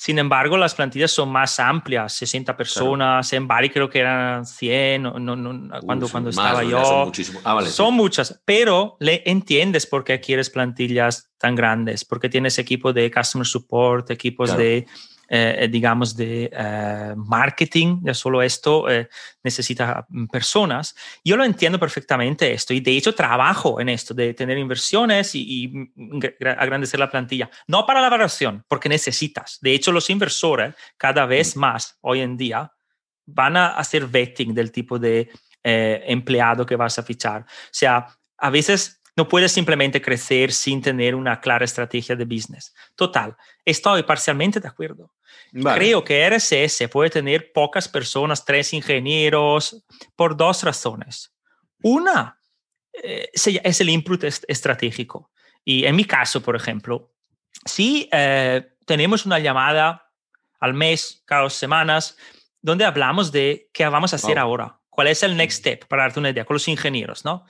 [0.00, 5.02] Sin embargo, las plantillas son más amplias, 60 personas, en Bari creo que eran 100,
[5.02, 6.82] no, no, cuando, cuando estaba yo.
[7.12, 7.12] Son,
[7.44, 12.94] ah, son muchas, pero le entiendes por qué quieres plantillas tan grandes, porque tienes equipo
[12.94, 14.86] de customer support, equipos de
[15.32, 19.08] eh, digamos, de eh, marketing, de solo esto eh,
[19.44, 20.96] necesita mm, personas.
[21.24, 25.46] Yo lo entiendo perfectamente esto y de hecho trabajo en esto, de tener inversiones y,
[25.46, 25.90] y
[26.44, 27.48] agrandecer la plantilla.
[27.68, 29.60] No para la valoración, porque necesitas.
[29.62, 31.60] De hecho, los inversores cada vez mm.
[31.60, 32.72] más hoy en día
[33.24, 35.30] van a hacer vetting del tipo de
[35.62, 37.42] empleado que vas a fichar.
[37.42, 42.74] O sea, a veces no puedes simplemente crecer sin tener una clara estrategia de business.
[42.94, 45.12] Total, estoy parcialmente de acuerdo.
[45.52, 49.84] Creo que RSS puede tener pocas personas, tres ingenieros,
[50.16, 51.34] por dos razones.
[51.82, 52.40] Una
[52.94, 55.30] eh, es el input estratégico.
[55.66, 57.12] Y en mi caso, por ejemplo,
[57.66, 60.10] si eh, tenemos una llamada
[60.60, 62.16] al mes, cada dos semanas,
[62.62, 66.20] donde hablamos de qué vamos a hacer ahora, cuál es el next step, para darte
[66.20, 67.44] una idea, con los ingenieros, ¿no?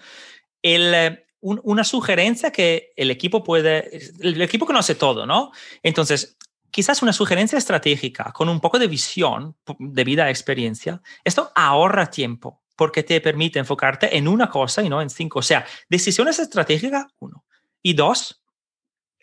[0.63, 5.53] El, una sugerencia que el equipo puede, el equipo conoce todo, ¿no?
[5.83, 6.37] Entonces,
[6.71, 12.11] quizás una sugerencia estratégica con un poco de visión de vida a experiencia, esto ahorra
[12.11, 15.41] tiempo porque te permite enfocarte en una cosa y no en cinco.
[15.41, 17.45] O sea, decisiones estratégicas, uno.
[17.83, 18.43] Y dos,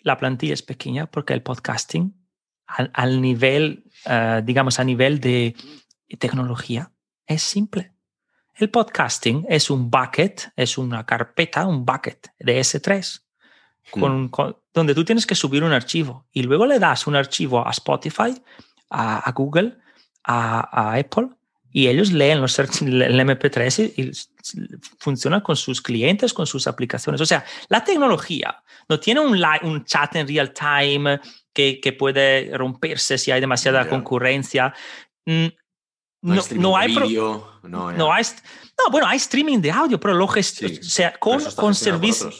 [0.01, 2.13] la plantilla es pequeña porque el podcasting
[2.67, 5.55] al, nivel, eh, digamos, a nivel de
[6.19, 6.91] tecnología,
[7.25, 7.93] es simple.
[8.57, 13.21] El podcasting es un bucket, es una carpeta, un bucket de S3,
[13.93, 14.27] hmm.
[14.29, 17.71] con, donde tú tienes que subir un archivo y luego le das un archivo a
[17.71, 18.41] Spotify,
[18.89, 19.77] a, Google,
[20.23, 21.29] a, Apple
[21.71, 22.67] y ellos leen los, el
[23.19, 24.11] MP3 y,
[24.97, 27.21] funciona con sus clientes, con sus aplicaciones.
[27.21, 31.19] O sea, la tecnología no tiene un, un chat en real time
[31.53, 34.73] que, que, puede romperse si hay demasiada concurrencia.
[35.25, 35.47] Mm,
[36.21, 36.95] no, no, hay,
[37.63, 38.25] no, hay
[38.77, 42.31] no, bueno, hay streaming de audio, pero lo o sea, con, con servicio.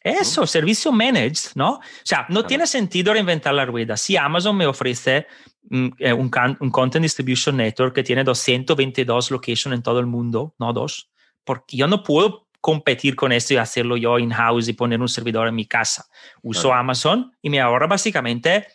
[0.00, 1.76] Eso, servicio managed, ¿no?
[1.76, 3.96] O sea, no tiene sentido reinventar la rueda.
[3.96, 5.26] Si Amazon me ofrece
[5.70, 6.30] mm, eh, un,
[6.60, 11.10] un, Content Distribution Network que tiene 222 locations en todo el mundo, no dos,
[11.42, 15.48] porque yo no puedo competir con esto y hacerlo yo in-house y poner un servidor
[15.48, 16.06] en mi casa.
[16.42, 18.66] Uso Amazon y me ahorra básicamente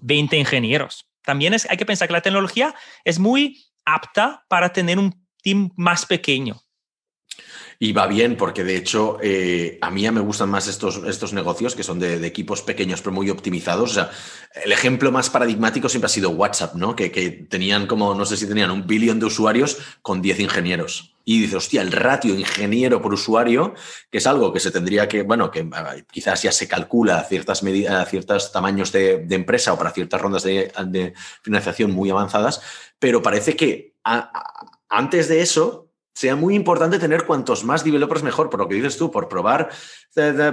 [0.00, 1.08] 20 ingenieros.
[1.22, 5.70] También es, hay que pensar que la tecnología es muy apta para tener un team
[5.76, 6.60] más pequeño.
[7.78, 11.32] Y va bien, porque de hecho eh, a mí ya me gustan más estos, estos
[11.32, 13.90] negocios que son de, equipos pequeños pero muy optimizados.
[13.90, 14.10] O sea,
[14.64, 16.96] el ejemplo más paradigmático siempre ha sido WhatsApp, ¿no?
[16.96, 21.16] Que, que tenían como, no sé si tenían un billón de usuarios con 10 ingenieros.
[21.28, 23.74] Y dice, hostia, el ratio ingeniero por usuario,
[24.10, 25.68] que es algo que se tendría que, bueno, que
[26.10, 30.44] quizás ya se calcula a ciertas medidas, ciertos tamaños de, empresa o para ciertas rondas
[30.44, 32.62] de, de financiación muy avanzadas,
[33.00, 33.96] pero parece que
[34.88, 35.85] antes de eso
[36.16, 39.68] sea muy importante tener cuantos más developers mejor, por lo que dices tú, por probar,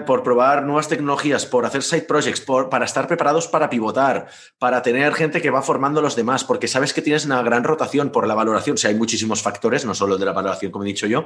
[0.06, 4.28] por probar nuevas tecnologías, por hacer side projects, por, para estar preparados para pivotar,
[4.60, 7.64] para tener gente que va formando a los demás, porque sabes que tienes una gran
[7.64, 8.74] rotación por la valoración.
[8.74, 11.24] O sea, hay muchísimos factores, no solo de la valoración, como he dicho yo,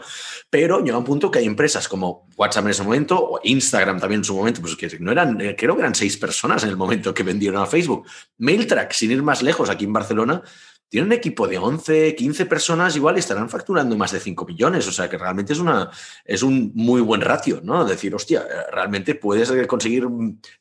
[0.52, 4.20] pero llega un punto que hay empresas como WhatsApp en ese momento, o Instagram también
[4.20, 6.78] en su momento, pues que no eran, eh, creo que eran seis personas en el
[6.78, 8.06] momento que vendieron a Facebook.
[8.38, 10.44] Mailtrack, sin ir más lejos, aquí en Barcelona,
[10.90, 14.88] tiene un equipo de 11, 15 personas igual estarán facturando más de 5 millones.
[14.88, 15.90] O sea que realmente es, una,
[16.24, 17.84] es un muy buen ratio, ¿no?
[17.84, 20.08] Decir, hostia, realmente puedes conseguir,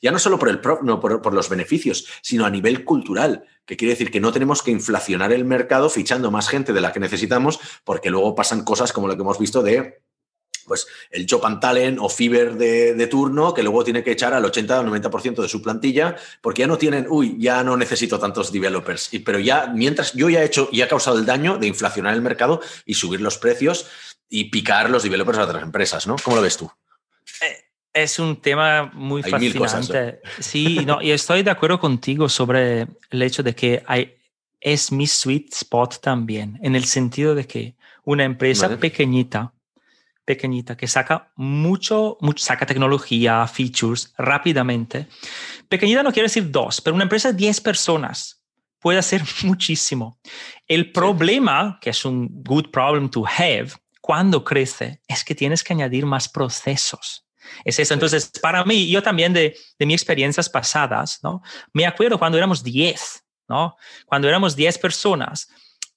[0.00, 3.94] ya no solo por, el no, por, los beneficios, sino a nivel cultural, que quiere
[3.94, 7.60] decir que no tenemos que inflacionar el mercado fichando más gente de la que necesitamos,
[7.84, 10.00] porque luego pasan cosas como lo que hemos visto de
[10.66, 14.80] pues el and Talent o Fiverr de, turno que luego tiene que echar al 80
[14.80, 19.14] o 90% de su plantilla porque ya no tienen, uy, ya no necesito tantos developers.
[19.14, 22.14] Y, pero ya, mientras yo ya he hecho y he causado el daño de inflacionar
[22.14, 23.86] el mercado y subir los precios
[24.28, 26.16] y picar los developers a otras empresas, ¿no?
[26.22, 26.70] ¿Cómo lo ves tú?
[27.42, 30.20] Eh, es un tema muy fascinante.
[30.40, 34.16] Sí, no, y estoy de acuerdo contigo sobre el hecho de que hay,
[34.60, 39.52] es mi sweet spot también, en el sentido de que una empresa pequeñita
[40.26, 45.06] pequeñita que saca mucho, mucho, saca tecnología, features rápidamente.
[45.68, 48.42] Pequeñita no quiere decir dos, pero una empresa de 10 personas
[48.80, 50.18] puede hacer muchísimo.
[50.66, 53.70] El problema, que es un good problem to have,
[54.00, 57.24] cuando crece, es que tienes que añadir más procesos.
[57.64, 57.94] Es eso.
[57.94, 61.42] Entonces, para mí, yo también de, de mis experiencias pasadas, ¿no?
[61.72, 63.76] Me acuerdo cuando éramos 10, ¿no?
[64.04, 65.48] Cuando éramos 10 personas.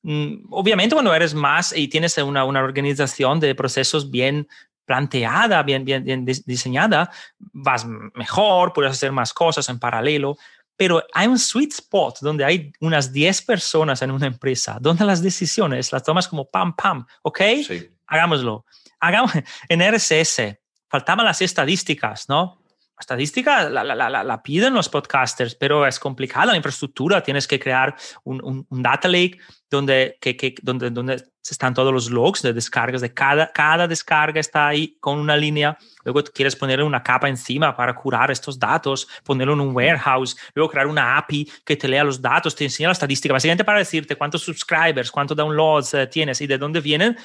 [0.02, 4.48] Mm, obviamente cuando eres más y tienes una, una organización de procesos bien
[4.86, 7.86] planteada, bien, bien, bien diseñada, vas
[8.16, 10.38] mejor, puedes hacer más cosas en paralelo,
[10.76, 15.22] pero hay un sweet spot donde hay unas 10 personas en una empresa, donde las
[15.22, 17.40] decisiones las tomas como pam, pam, ¿ok?
[17.68, 17.90] Sí.
[18.08, 18.66] Hagámoslo.
[19.00, 19.32] Hagamos,
[19.70, 22.59] en RSS faltaban las estadísticas, ¿no?
[23.00, 27.24] Estadística la, la, la, la, piden los podcasters, pero es complicada la infraestructura.
[27.24, 29.40] Tienes que crear un, un, data lake
[29.70, 34.40] donde, que, que, donde, donde están todos los logs de descargas de cada, cada descarga
[34.40, 35.78] está ahí con una línea.
[36.04, 40.72] Luego quieres ponerle una capa encima para curar estos datos, ponerlo en un warehouse, luego
[40.72, 44.16] crear una API que te lea los datos, te enseña la estadística, básicamente para decirte
[44.16, 47.18] cuántos subscribers, cuántos downloads eh, tienes y de dónde vienen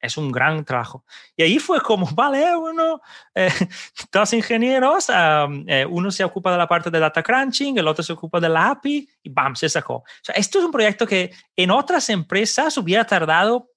[0.00, 1.04] es un gran trabajo.
[1.36, 3.00] Y ahí fue como, vale, uno,
[3.34, 3.50] eh,
[4.12, 8.12] dos ingenieros, eh, uno se ocupa de la parte de data crunching, el otro se
[8.12, 9.96] ocupa de la API y bam, se sacó.
[9.96, 13.70] O sea, esto es un proyecto que en otras empresas hubiera tardado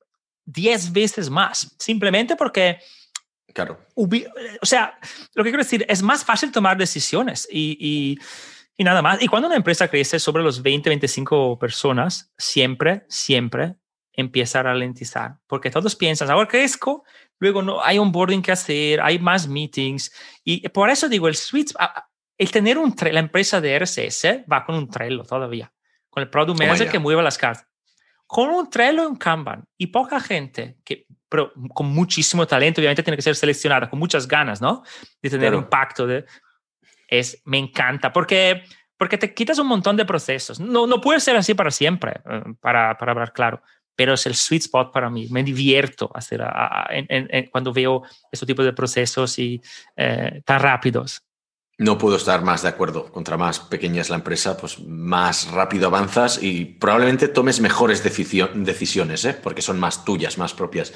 [0.45, 2.79] 10 veces más, simplemente porque...
[3.51, 3.79] Claro.
[3.95, 4.99] O sea,
[5.33, 8.19] lo que quiero decir, es más fácil tomar decisiones y, y
[8.79, 9.21] y nada más.
[9.21, 13.75] Y cuando una empresa crece sobre los 20, 25 personas, siempre, siempre
[14.21, 17.03] empieza a ralentizar, porque todos piensan, ahora crezco,
[17.39, 20.11] luego no hay un boarding que hacer, hay más meetings,
[20.43, 21.73] y por eso digo, el switch,
[22.37, 25.71] el tener un la empresa de RSS va con un Trello todavía,
[26.09, 27.67] con el product oh, manager que mueve las cartas,
[28.27, 33.03] con un Trello y un Kanban, y poca gente que pero con muchísimo talento, obviamente
[33.03, 34.83] tiene que ser seleccionada, con muchas ganas, ¿no?
[35.21, 36.07] De tener un impacto.
[36.07, 36.25] De,
[37.07, 38.63] es, me encanta, porque,
[38.97, 40.59] porque te quitas un montón de procesos.
[40.59, 43.61] No, no puede ser así para siempre, eh, para, para hablar claro,
[43.99, 45.27] pero es el sweet spot para mí.
[45.29, 46.41] Me divierto hacer
[47.51, 49.61] cuando veo este tipo de procesos y
[49.97, 51.21] eh, tan rápidos.
[51.77, 53.11] No puedo estar más de acuerdo.
[53.11, 59.25] Contra más pequeña es la empresa, pues más rápido avanzas y probablemente tomes mejores decisiones,
[59.25, 59.33] ¿eh?
[59.33, 60.93] porque son más tuyas, más propias.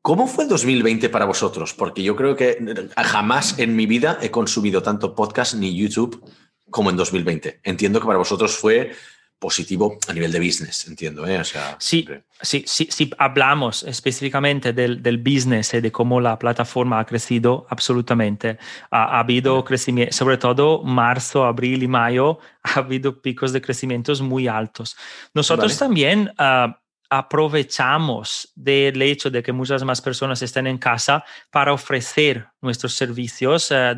[0.00, 1.74] ¿Cómo fue el 2020 para vosotros?
[1.74, 2.64] Porque yo creo que
[2.96, 6.24] jamás en mi vida he consumido tanto podcast ni YouTube
[6.70, 7.62] como en 2020.
[7.64, 8.92] Entiendo que para vosotros fue
[9.40, 11.26] positivo a nivel de business, entiendo.
[11.26, 11.38] ¿eh?
[11.38, 12.06] O sea, sí,
[12.42, 17.66] sí, sí, sí, hablamos específicamente del, del, business y de cómo la plataforma ha crecido,
[17.70, 18.58] absolutamente.
[18.90, 24.46] Ha, habido crecimiento, sobre todo marzo, abril y mayo, ha habido picos de crecimientos muy
[24.46, 24.96] altos.
[25.34, 26.30] Nosotros también...
[26.38, 26.72] Uh,
[27.10, 33.70] aprovechamos del hecho de que muchas más personas estén en casa para ofrecer nuestros servicios
[33.72, 33.94] eh,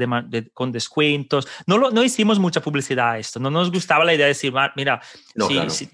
[0.54, 1.46] con descuentos.
[1.66, 4.52] No, lo, no hicimos mucha publicidad a esto, no nos gustaba la idea de decir,
[4.76, 5.00] mira,
[5.68, 5.90] sí,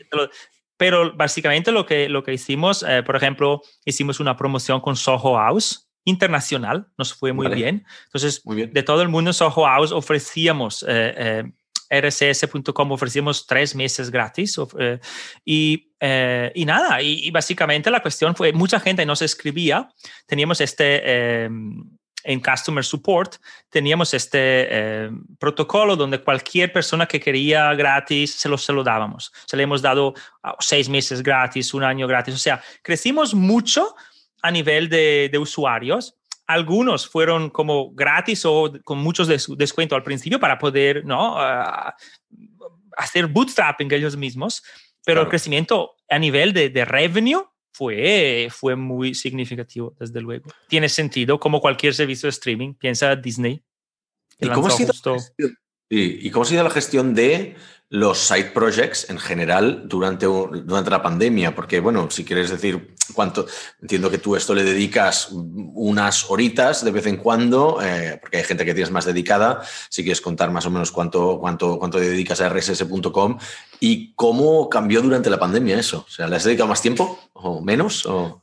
[0.76, 5.34] pero básicamente lo que, lo que hicimos, eh, por ejemplo, hicimos una promoción con Soho
[5.34, 7.84] House internacional, nos fue muy bien.
[8.06, 11.52] Entonces, de todo el mundo en Soho House ofrecíamos eh,
[11.90, 14.98] rss.com ofrecimos tres meses gratis eh,
[15.44, 19.88] y, eh, y, nada, y, básicamente la cuestión fue, mucha gente nos escribía,
[20.26, 21.44] teníamos este...
[21.44, 21.84] Em,
[22.24, 23.36] en Customer Support
[23.70, 29.32] teníamos este em, protocolo donde cualquier persona que quería gratis se lo, se lo dábamos.
[29.46, 32.34] Se le hemos dado ah, seis meses gratis, un año gratis.
[32.34, 33.94] O sea, crecimos mucho
[34.42, 36.17] a nivel de usuarios
[36.48, 41.38] algunos fueron como gratis o con muchos descuentos al principio para poder ¿no?
[41.38, 41.94] Ah,
[42.96, 44.64] hacer bootstrapping ellos mismos,
[45.04, 50.50] pero el crecimiento a nivel de, de, revenue fue, fue muy significativo, desde luego.
[50.68, 53.62] Tiene sentido, como cualquier servicio de streaming, piensa Disney.
[54.40, 54.92] ¿Y cómo, ha sido,
[55.90, 57.56] ¿Y cómo ha sido la gestión de
[57.90, 63.46] los side projects en general durante, durante la pandemia, porque bueno, si quieres decir cuánto,
[63.80, 68.44] entiendo que tú esto le dedicas unas horitas de vez en cuando, eh, porque hay
[68.44, 72.42] gente que tienes más dedicada, si quieres contar más o menos cuánto, cuánto, cuánto dedicas
[72.42, 73.38] a rss.com
[73.80, 77.62] y cómo cambió durante la pandemia eso, o sea, ¿le has dedicado más tiempo o
[77.62, 78.04] menos?
[78.04, 78.42] O...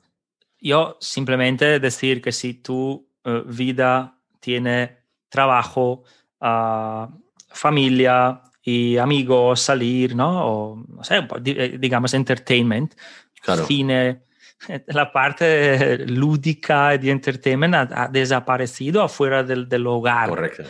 [0.60, 6.04] Yo simplemente decir que si tu eh, vida tiene trabajo,
[6.42, 7.25] uh,
[7.56, 10.48] familia, y amigos, salir, ¿no?
[10.48, 12.96] O, no sé, eh, digamos, entertainment,
[13.68, 14.24] cine.
[14.88, 20.30] La parte lúdica de entertainment ha, desaparecido afuera del, del, hogar.
[20.30, 20.64] Correcto.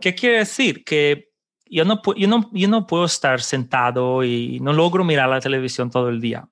[0.00, 0.84] ¿Qué quiere decir?
[0.84, 1.30] Que
[1.66, 5.90] yo no, yo, no, yo no puedo estar sentado y no logro mirar la televisión
[5.90, 6.46] todo el día.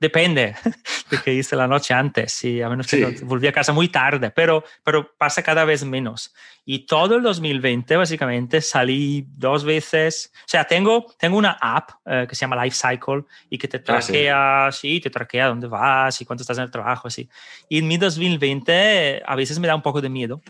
[0.00, 0.56] Depende
[1.10, 4.30] de qué hice la noche antes, y a menos que volví a casa muy tarde,
[4.30, 6.34] pero, pero pasa cada vez menos.
[6.64, 12.26] Y todo el 2020 básicamente salí dos veces, o sea, tengo, tengo una app eh,
[12.28, 15.00] que se llama Life Cycle y que te ah, traquea, sí.
[15.00, 17.28] te traquea dónde vas y cuánto estás en el trabajo, así.
[17.68, 20.40] Y en mi 2020 a veces me da un poco de miedo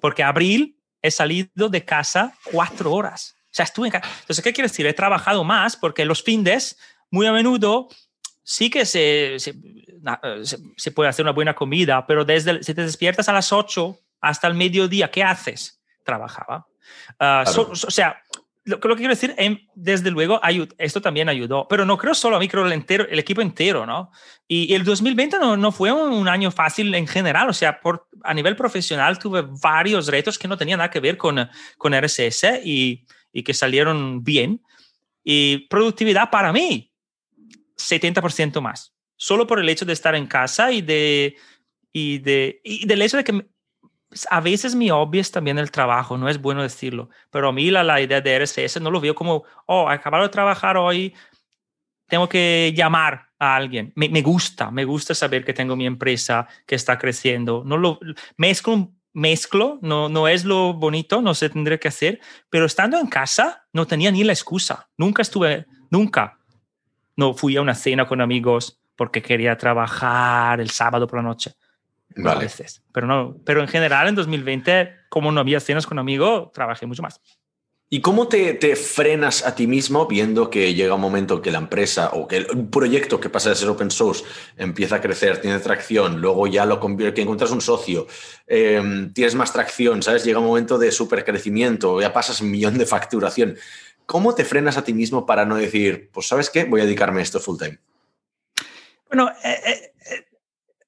[0.00, 3.36] porque abril he salido de casa cuatro horas.
[3.44, 4.08] O sea, estuve en casa.
[4.20, 4.86] Entonces, ¿qué quiere decir?
[4.86, 6.78] He trabajado más porque los fines,
[7.10, 7.88] muy a menudo,
[8.42, 9.54] sí que se, se,
[10.76, 14.46] se puede hacer una buena comida, pero desde si te despiertas a las 8 hasta
[14.46, 15.82] el mediodía, ¿qué haces?
[16.04, 16.66] Trabajaba.
[17.18, 18.22] Ah, o sea,
[18.64, 19.34] lo, que quiero decir,
[19.74, 20.40] desde luego,
[20.78, 23.86] esto también ayudó, pero no creo solo a mí, creo el, entero, el equipo entero,
[23.86, 24.10] ¿no?
[24.46, 28.32] Y, el 2020 no, no, fue un, año fácil en general, o sea, por, a
[28.32, 33.04] nivel profesional tuve varios retos que no tenían nada que ver con, con RSS y,
[33.32, 34.62] y que salieron bien.
[35.24, 36.92] Y productividad para mí,
[37.76, 41.36] 70% más, solo por el hecho de estar en casa y, de,
[41.92, 43.46] y, de, y del hecho de que
[44.30, 47.70] a veces mi hobby es también el trabajo, no es bueno decirlo, pero a mí
[47.70, 51.14] la, la idea de RSS no lo veo como, oh, acabado de trabajar hoy,
[52.08, 53.92] tengo que llamar a alguien.
[53.96, 57.62] Me, me, gusta, me gusta saber que tengo mi empresa que está creciendo.
[57.64, 57.98] No lo
[58.36, 63.06] mezclo, mezclo, no, no es lo bonito, no se tendría que hacer, pero estando en
[63.06, 64.90] casa no tenía ni la excusa.
[64.96, 66.38] Nunca estuve, nunca.
[67.16, 71.54] No fui a una cena con amigos porque quería trabajar el sábado por la noche.
[72.24, 72.82] A veces.
[72.92, 77.02] Pero, no, pero en general, en 2020, como no había cenas con amigos, trabajé mucho
[77.02, 77.20] más.
[77.94, 81.58] ¿Y cómo te, te, frenas a ti mismo viendo que llega un momento que la
[81.58, 84.24] empresa o que el proyecto que pasa de ser open source
[84.56, 88.06] empieza a crecer, tiene tracción, luego ya lo convierte, que encuentras un socio,
[88.46, 90.24] em, tienes más tracción, ¿sabes?
[90.24, 93.58] Llega un momento de super crecimiento, ya pasas un millón de facturación.
[94.06, 97.20] ¿Cómo te frenas a ti mismo para no decir, pues sabes qué, voy a dedicarme
[97.20, 97.78] a esto full time?
[99.06, 99.92] Bueno, eh, eh,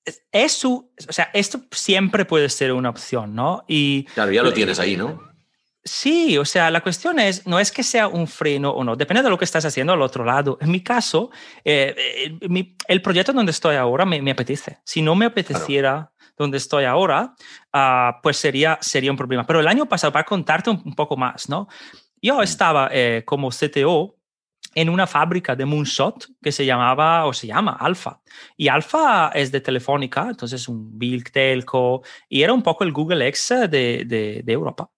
[0.04, 3.64] eh eso, o sea, esto siempre puede ser una opción, ¿no?
[3.68, 5.34] Y, claro, ya lo tienes ahí, ¿no?
[5.86, 9.22] Sí, o sea, la cuestión es, no es que sea un freno o no, depende
[9.22, 10.56] de lo que estás haciendo al otro lado.
[10.62, 11.30] En mi caso,
[11.62, 11.94] eh,
[12.88, 14.78] el, proyecto donde estoy ahora me, apetece.
[14.84, 17.34] Si no me apeteciera donde estoy ahora,
[17.74, 19.46] uh, pues sería, sería un problema.
[19.46, 21.68] Pero el año pasado, para contarte un, poco más, ¿no?
[22.20, 22.42] Yo mm.
[22.42, 24.16] estaba eh, como CTO
[24.74, 28.20] en una fábrica de Moonshot que se llamaba o se llama Alfa.
[28.56, 33.26] Y Alfa es de Telefónica, entonces un Big Telco, y era un poco el Google
[33.28, 34.04] X de,
[34.44, 34.90] de, Europa.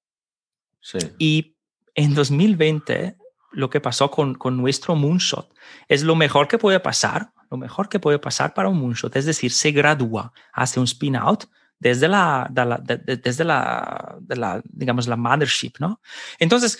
[0.81, 0.99] Sí.
[1.19, 1.57] Y
[1.95, 3.17] en 2020,
[3.53, 5.53] lo que pasó con, con nuestro Moonshot
[5.89, 9.25] es lo mejor que puede pasar, lo mejor que puede pasar para un Moonshot, es
[9.25, 11.45] decir, se gradúa, hace un spin-out
[11.79, 16.01] desde la, desde la, de la, digamos, la mothership, ¿no?
[16.39, 16.79] Entonces,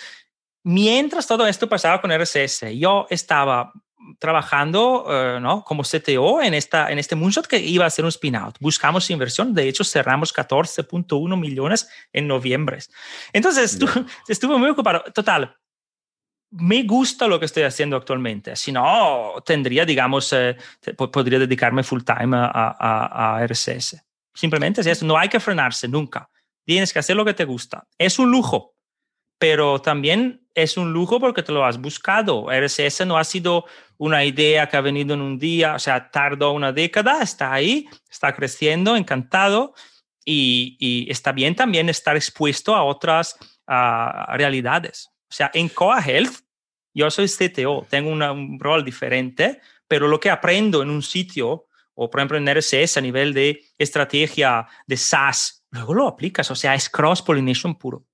[0.69, 3.71] Mientras todo esto pasaba con RSS, yo estaba
[4.19, 5.63] trabajando eh, ¿no?
[5.63, 8.57] como CTO en, esta, en este moonshot que iba a ser un spin-out.
[8.59, 12.79] Buscamos inversión, de hecho cerramos 14.1 millones en noviembre.
[13.31, 13.79] Entonces
[14.27, 15.05] estuve muy ocupado.
[15.13, 15.55] Total,
[16.51, 18.53] me gusta lo que estoy haciendo actualmente.
[18.57, 20.57] Si no, tendría, digamos, eh,
[20.97, 24.03] podría dedicarme full time a, a, a, RSS.
[24.33, 26.29] Simplemente es eso, no hay que frenarse nunca.
[26.65, 27.87] Tienes que hacer lo que te gusta.
[27.97, 28.73] Es un lujo,
[29.39, 32.47] pero también es un lujo porque te lo has buscado.
[32.49, 33.65] RSS no ha sido
[33.97, 37.87] una idea que ha venido en un día, o sea, tardó una década, está ahí,
[38.09, 39.73] está creciendo, encantado
[40.25, 45.09] y, está bien también estar expuesto a otras realidades.
[45.29, 46.39] O sea, en Coa Health,
[46.93, 52.09] yo soy CTO, tengo un rol diferente, pero lo que aprendo en un sitio, o
[52.09, 56.73] por ejemplo en RSS a nivel de estrategia de SaaS, luego lo aplicas, o sea,
[56.73, 58.06] es cross-pollination puro.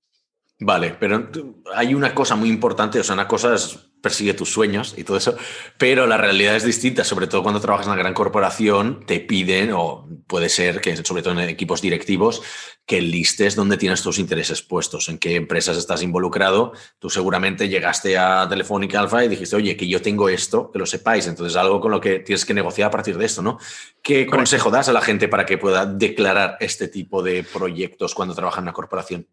[0.66, 1.30] Vale, pero
[1.74, 5.18] hay una cosa muy importante, o sea, una cosa es persigue tus sueños y todo
[5.18, 5.36] eso,
[5.76, 9.72] pero la realidad es distinta, sobre todo cuando trabajas en una gran corporación, te piden,
[9.74, 12.40] o puede ser que sobre todo en equipos directivos,
[12.86, 16.72] que listes dónde tienes tus intereses puestos, en qué empresas estás involucrado.
[16.98, 20.86] Tú seguramente llegaste a Telefónica Alfa y dijiste, oye, que yo tengo esto, que lo
[20.86, 23.58] sepáis, entonces algo con lo que tienes que negociar a partir de esto, ¿no?
[24.02, 28.34] ¿Qué consejo das a la gente para que pueda declarar este tipo de proyectos cuando
[28.34, 29.28] trabaja en una corporación?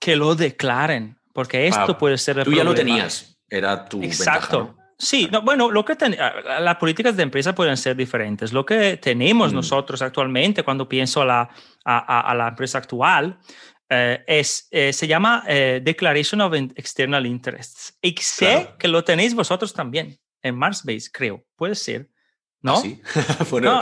[0.00, 4.76] Que lo declaren, porque esto puede ser el Tú ya lo tenías, era tu Exacto.
[4.98, 5.96] Sí, no, bueno, lo que
[6.60, 8.52] las políticas de empresa pueden ser diferentes.
[8.52, 9.56] Lo que tenemos mm.
[9.56, 11.50] nosotros actualmente, cuando pienso a la,
[11.86, 13.38] a, la empresa actual,
[13.88, 17.96] eh, es, eh, se llama eh, Declaration of External Interests.
[18.02, 21.42] Y sé que lo tenéis vosotros también en Marsbase, creo.
[21.56, 22.09] Puede ser.
[22.62, 22.76] ¿No?
[22.76, 23.00] ¿Ah, sí.
[23.50, 23.80] bueno,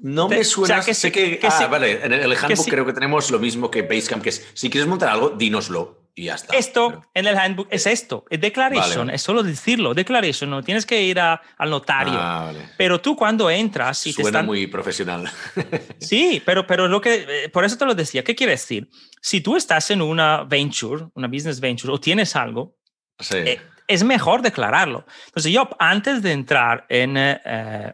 [0.00, 0.84] no, me suena.
[0.84, 2.04] que sé que, ah, vale.
[2.04, 5.08] En el handbook creo que tenemos lo mismo que Basecamp, que es si quieres montar
[5.08, 6.56] algo, dínoslo y ya está.
[6.56, 11.02] Esto en el handbook es esto, es declaration, es solo decirlo, declaration, no tienes que
[11.02, 11.40] ir al
[11.70, 12.14] notario.
[12.16, 14.46] Ah, pero tú cuando entras y Suena te están...
[14.46, 15.30] muy profesional.
[15.98, 18.88] sí, pero, pero lo que, eh, por eso te lo decía, ¿qué quiere decir?
[19.20, 22.76] Si tú estás en una venture, una business venture, o tienes algo,
[23.18, 23.38] sí.
[23.38, 25.04] Eh, es mejor declararlo.
[25.26, 27.92] Entonces yo antes de entrar en, eh,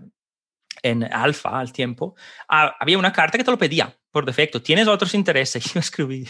[0.83, 2.15] en alfa al tiempo,
[2.49, 4.63] había una carta que te lo pedía por defecto.
[4.63, 5.65] ¿Tienes otros intereses?
[5.75, 6.29] Yo escribí,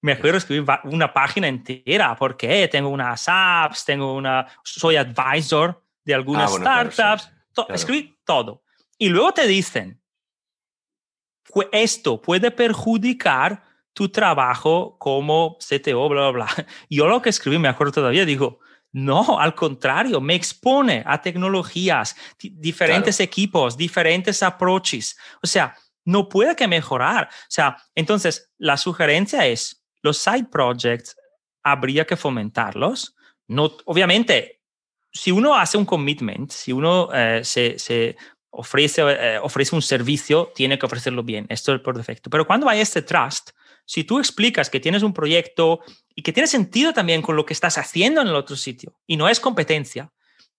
[0.00, 6.14] me acuerdo escribir una página entera porque tengo unas apps, tengo una, soy advisor de
[6.14, 7.30] algunas ah, startups,
[7.68, 8.62] escribí todo.
[8.98, 10.00] Y luego te dicen,
[11.72, 13.62] esto puede perjudicar
[13.94, 16.66] tu trabajo como CTO, bla, bla, bla.
[16.90, 18.60] Yo lo que escribí, me acuerdo todavía, digo,
[18.92, 25.18] no, al contrario, me expone a tecnologías, diferentes equipos, diferentes approaches.
[25.42, 27.28] O sea, no puede que mejorar.
[27.28, 31.16] O sea, entonces la sugerencia es, los side projects
[31.64, 33.16] habría que fomentarlos.
[33.48, 34.60] No, obviamente,
[35.10, 38.16] si uno hace un commitment, si uno eh, se,
[38.50, 41.46] ofrece, eh, ofrece un servicio, tiene que ofrecerlo bien.
[41.48, 42.30] Esto es por defecto.
[42.30, 43.50] Pero cuando hay este trust,
[43.84, 45.80] si tú explicas que tienes un proyecto
[46.14, 49.16] y que tiene sentido también con lo que estás haciendo en el otro sitio y
[49.16, 50.12] no es competencia,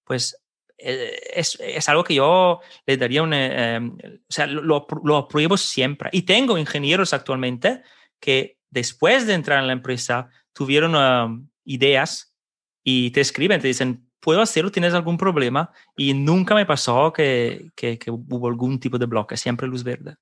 [0.04, 0.38] pues
[0.78, 3.34] eh, es, algo que yo le daría un...
[3.34, 6.10] Eh, em, o sea, lo, lo, siempre.
[6.12, 7.82] Y tengo ingenieros actualmente
[8.20, 12.36] que después de entrar en la empresa tuvieron um, ideas
[12.84, 14.72] y te escriben, te dicen, ¿puedo hacerlo?
[14.72, 15.72] ¿Tienes algún problema?
[15.96, 20.18] Y nunca me pasó que, que hubo algún tipo de bloque, siempre luz verde.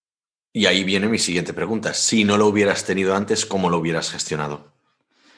[0.55, 1.95] Y ahí viene mi siguiente pregunta.
[1.95, 4.71] Si no lo hubieras tenido antes, ¿cómo lo hubieras gestionado?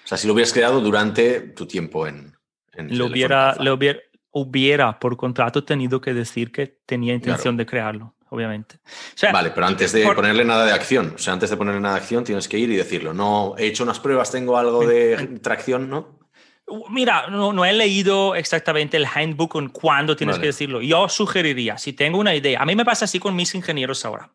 [0.04, 2.36] O sea, si lo hubieras creado durante tu tiempo en...
[2.74, 4.00] en lo hubiera, lo hubiera,
[4.32, 8.76] hubiera, por contrato tenido que decir que tenía intención de crearlo, obviamente.
[9.32, 12.02] vale, pero antes de ponerle nada de acción, o sea, antes de ponerle nada de
[12.02, 13.14] acción tienes que ir y decirlo.
[13.14, 16.20] No, he hecho unas pruebas, tengo algo de tracción, ¿no?
[16.90, 20.82] Mira, no, no, he leído exactamente el handbook en cuándo tienes que decirlo.
[20.82, 24.32] Yo sugeriría, si tengo una idea, a mí me pasa así con mis ingenieros ahora.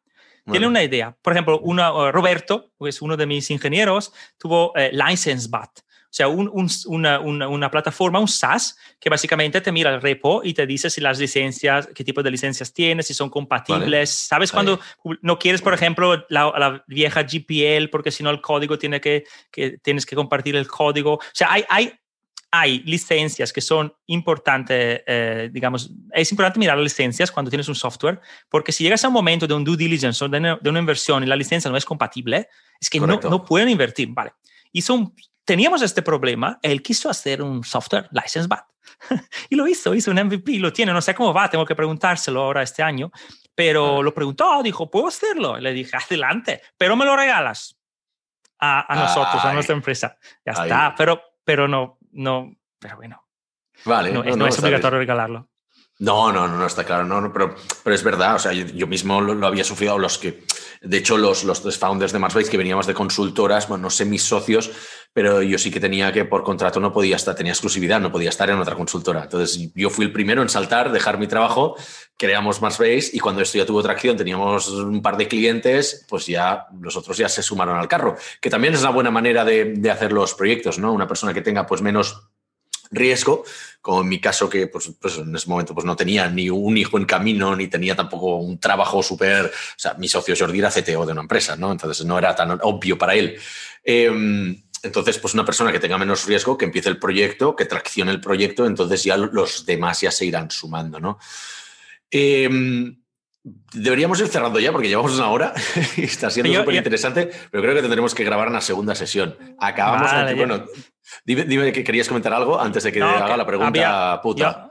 [0.51, 1.17] Tiene una idea.
[1.23, 5.81] Por ejemplo, una, uh, Roberto, que es uno de mis ingenieros, tuvo eh, LicenseBat.
[6.11, 6.51] O sea, un,
[6.87, 10.91] una, una, una, plataforma, un SaaS, que básicamente te mira el repo y te dice
[10.91, 14.11] si las licencias, qué tipo de licencias tienes, si son compatibles.
[14.11, 14.81] ¿Sabes cuando
[15.23, 19.23] no quieres, por ejemplo, la, la, vieja GPL, porque si no el código tiene que,
[19.53, 21.15] que, tienes que compartir el código?
[21.15, 21.93] O sea, hay, hay
[22.51, 27.75] hay licencias que son importantes, eh, digamos, es importante mirar las licencias cuando tienes un
[27.75, 31.23] software, porque si llegas a un momento de un due diligence o de una, inversión
[31.23, 32.49] y la licencia no es compatible,
[32.81, 34.09] es que no, no, pueden invertir.
[34.11, 34.33] Vale.
[34.73, 35.13] Hizo
[35.45, 38.65] teníamos este problema, él quiso hacer un software license bat
[39.49, 42.43] y lo hizo, hizo un MVP, lo tiene, no sé cómo va, tengo que preguntárselo
[42.43, 43.11] ahora este año,
[43.55, 45.59] pero lo preguntó, dijo, ¿puedo hacerlo?
[45.59, 47.77] le dije, adelante, pero me lo regalas
[48.59, 50.17] a, nosotros, a nuestra empresa.
[50.45, 53.25] Ya está, pero, pero no, no, pero bueno.
[53.85, 54.13] Vale.
[54.13, 55.49] No, no, es obligatorio regalarlo.
[56.01, 57.55] No, no, no, está claro, no, pero,
[57.85, 60.45] pero es verdad, o sea, yo, mismo lo, había sufrido, los que,
[60.81, 64.07] de hecho, los, los tres founders de Marsbase que veníamos de consultoras, bueno, no sé
[64.07, 64.71] mis socios,
[65.13, 68.29] pero yo sí que tenía que, por contrato, no podía estar, tenía exclusividad, no podía
[68.29, 69.25] estar en otra consultora.
[69.25, 71.77] Entonces, yo fui el primero en saltar, dejar mi trabajo,
[72.17, 76.67] creamos Marsbase y cuando esto ya tuvo tracción, teníamos un par de clientes, pues ya
[76.81, 79.91] los otros ya se sumaron al carro, que también es una buena manera de, de
[79.91, 80.93] hacer los proyectos, ¿no?
[80.93, 82.31] Una persona que tenga, pues, menos
[82.91, 83.45] riesgo,
[83.81, 86.77] como en mi caso que pues, pues, en ese momento pues no tenía ni un
[86.77, 90.71] hijo en camino, ni tenía tampoco un trabajo súper, o sea, mi socio Jordi era
[90.71, 91.73] CTO de una empresa, ¿no?
[91.73, 93.39] Entonces no era tan obvio para él.
[93.85, 98.11] Em, entonces, pues una persona que tenga menos riesgo, que empiece el proyecto, que traccione
[98.11, 101.19] el proyecto, entonces ya los demás ya se irán sumando, ¿no?
[102.11, 103.01] Em,
[103.73, 105.55] deberíamos ir cerrando ya porque llevamos una hora
[105.97, 109.37] y está siendo súper interesante, pero creo que tendremos que grabar una segunda sesión.
[109.59, 110.37] Acabamos.
[110.37, 110.65] bueno,
[111.25, 114.65] Dime, que querías comentar algo antes de que haga la pregunta puta.
[114.65, 114.70] Yo,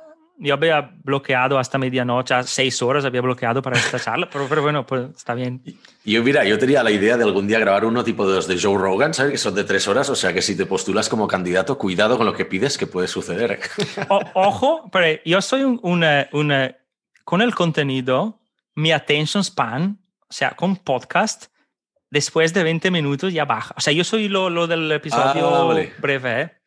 [0.49, 5.09] había bloqueado hasta medianoche, seis horas había bloqueado para esta charla, pero, pero, bueno, pues
[5.15, 5.61] está bien.
[6.05, 8.59] Yo, mira, yo tenía la idea de algún día grabar uno tipo de los de
[8.59, 9.33] Joe Rogan, ¿sabes?
[9.33, 12.25] Que son de tres horas, o sea que si te postulas como candidato, cuidado con
[12.25, 13.59] lo que pides, que puede suceder.
[14.33, 16.75] ojo, pero yo soy un, una, una,
[17.25, 18.39] con el contenido,
[18.75, 21.47] mi attention span, o sea, con podcast,
[22.09, 23.73] después de 20 minutos ya baja.
[23.77, 26.58] O sea, yo soy lo, lo del episodio ah, breve, ¿eh?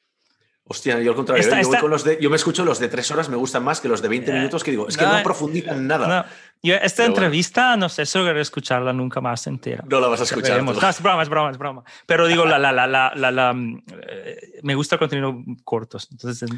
[0.65, 1.63] Hostia, yo al contrario, ¿eh?
[1.81, 4.01] yo, los de, yo, me escucho los de tres horas, me gustan más que los
[4.01, 6.27] de 20 minutos, que digo, es que no, profundizan nada.
[6.63, 9.85] Yo esta entrevista, no sé, seguro escucharla nunca más entera.
[9.89, 10.63] No la vas a escuchar.
[10.63, 11.85] No, es broma, es broma, es broma.
[12.07, 13.57] Pero digo, la, la, la, la, la,
[14.09, 16.09] eh, me gusta el contenido cortos.
[16.13, 16.49] Entonces,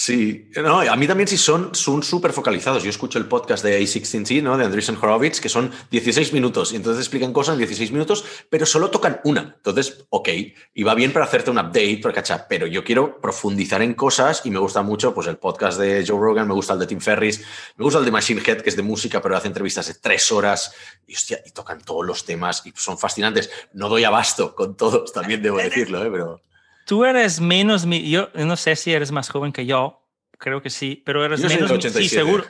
[0.00, 2.82] Sí, no, a mí también sí son súper focalizados.
[2.82, 4.56] Yo escucho el podcast de A16T, ¿no?
[4.56, 8.64] de Andreessen Horowitz, que son 16 minutos y entonces explican cosas en 16 minutos, pero
[8.64, 9.56] solo tocan una.
[9.58, 10.30] Entonces, ok,
[10.72, 14.40] y va bien para hacerte un update, por cachar, pero yo quiero profundizar en cosas
[14.46, 17.00] y me gusta mucho pues, el podcast de Joe Rogan, me gusta el de Tim
[17.00, 17.44] Ferris,
[17.76, 20.32] me gusta el de Machine Head, que es de música, pero hace entrevistas de tres
[20.32, 20.74] horas
[21.06, 23.50] y, hostia, y tocan todos los temas y son fascinantes.
[23.74, 26.08] No doy abasto con todos, también debo decirlo, ¿eh?
[26.10, 26.40] pero
[26.90, 31.00] tú eres menos, yo no sé si eres más joven que yo, creo que sí,
[31.06, 32.44] pero eres menos, sí, seguro.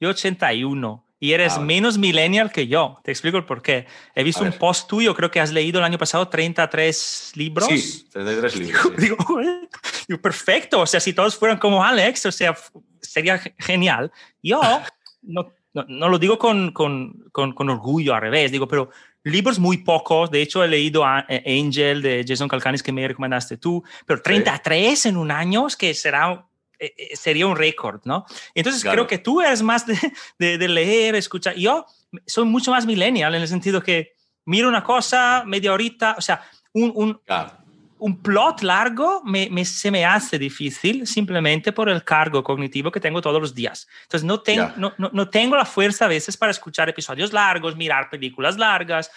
[0.00, 1.06] Yo 81.
[1.20, 2.98] y eres Ah, menos millennial que yo.
[3.04, 3.86] Te explico el por qué.
[4.14, 4.58] He visto A un ver.
[4.58, 7.68] post tuyo, creo que has leído el año pasado 33 libros.
[7.68, 8.82] Sí, 33 libros.
[8.82, 9.02] sí.
[9.02, 9.68] Digo, "Joder".
[10.08, 12.56] Digo, perfecto, o sea, si todos fueran como Alex, o sea,
[13.02, 14.10] sería ge- genial.
[14.42, 14.60] Yo
[15.22, 18.88] no, no, no lo digo con, con, con, con orgullo, al revés, digo, pero
[19.24, 23.08] libros muy pocos, de hecho he leído a, eh, Angel de Jason Calcanis que me
[23.08, 26.46] recomendaste tú, pero 33 en un año es que será,
[26.78, 28.26] eh, eh, sería un récord, ¿no?
[28.54, 28.94] Entonces Claro.
[28.94, 29.98] creo que tú eres más de,
[30.38, 31.56] de, de leer, escuchar.
[31.56, 31.86] Yo
[32.26, 34.12] soy mucho más millennial en el sentido que
[34.44, 37.63] miro una cosa, media horita, o sea, un, un, Claro.
[37.98, 43.00] Un plot largo me, me- se me hace difícil simplemente por el cargo cognitivo que
[43.00, 43.86] tengo todos los días.
[44.02, 44.74] Entonces no, tengo Ya.
[44.76, 49.10] no, no, no tengo la fuerza a veces para escuchar episodios largos, mirar películas largas.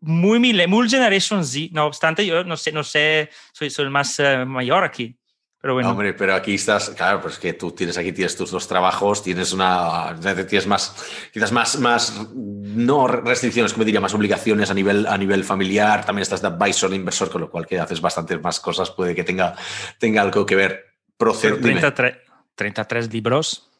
[0.00, 4.18] Muy, muy Generation Z, no obstante, yo no sé, no sé, soy, soy el más
[4.20, 5.16] eh, mayor aquí.
[5.64, 8.68] Pero bueno, Hombre, pero aquí estás, claro, pues que tú tienes aquí tienes tus dos
[8.68, 10.14] trabajos, tienes una,
[10.46, 10.94] tienes más,
[11.32, 16.20] quizás más, más, no restricciones, como diría, más obligaciones a nivel, a nivel familiar, también
[16.20, 19.54] estás de advisor, inversor, con lo cual que haces bastantes más cosas, puede que tenga,
[19.98, 20.84] tenga algo que ver.
[21.16, 21.80] Proced, pero dime.
[21.80, 22.18] 33,
[22.54, 23.70] 33 libros.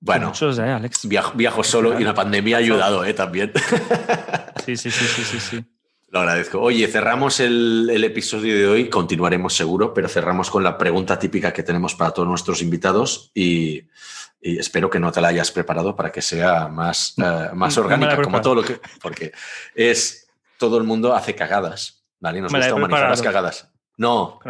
[0.00, 1.06] bueno, Muchos, ¿eh, Alex?
[1.06, 3.14] viajo, viajo solo y una pandemia ha ayudado, ¿eh?
[3.14, 3.52] También.
[4.64, 5.38] Sí, sí, sí, sí, sí.
[5.38, 5.75] sí.
[6.08, 6.60] Lo agradezco.
[6.60, 11.52] Oye, cerramos el, el episodio de hoy, continuaremos seguro, pero cerramos con la pregunta típica
[11.52, 13.82] que tenemos para todos nuestros invitados y,
[14.40, 17.82] y espero que no te la hayas preparado para que sea más, eh, más No
[17.82, 18.80] orgánica, como todo lo que...
[19.02, 19.32] Porque
[19.74, 20.28] es,
[20.58, 22.40] todo el mundo hace cagadas, ¿vale?
[22.40, 23.68] Nos Me gusta humanizar las cagadas.
[23.98, 24.40] No,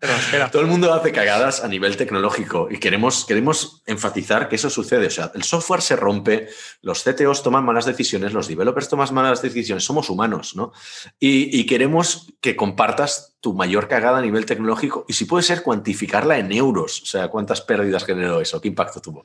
[0.00, 4.68] pero todo el mundo hace cagadas a nivel tecnológico y queremos, queremos enfatizar que eso
[4.68, 5.06] sucede.
[5.06, 6.48] O sea, el software se rompe,
[6.80, 10.72] los CTOs toman malas decisiones, los developers toman malas decisiones, somos humanos, ¿no?
[11.20, 15.62] Y, y queremos que compartas tu mayor cagada a nivel tecnológico y si puede ser
[15.62, 17.02] cuantificarla en euros.
[17.02, 19.22] O sea, cuántas pérdidas generó eso, qué impacto tuvo.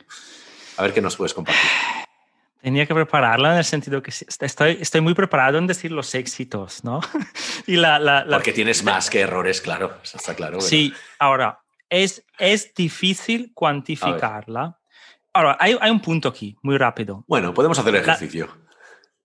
[0.78, 2.07] A ver qué nos puedes compartir.
[2.68, 6.84] Tenía que prepararla en el sentido que estoy, estoy muy preparado en decir los éxitos,
[6.84, 7.00] ¿no?
[7.66, 9.94] y la, la, la- Porque tienes más que errores, claro.
[10.04, 10.58] Eso está claro.
[10.58, 10.68] ¿verdad?
[10.68, 14.78] Sí, ahora, es, es difícil cuantificarla.
[15.32, 17.24] Ahora, hay, hay un punto aquí, muy rápido.
[17.26, 18.50] Bueno, podemos hacer el ejercicio.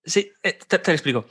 [0.04, 1.24] Sí, eh, te, te lo explico.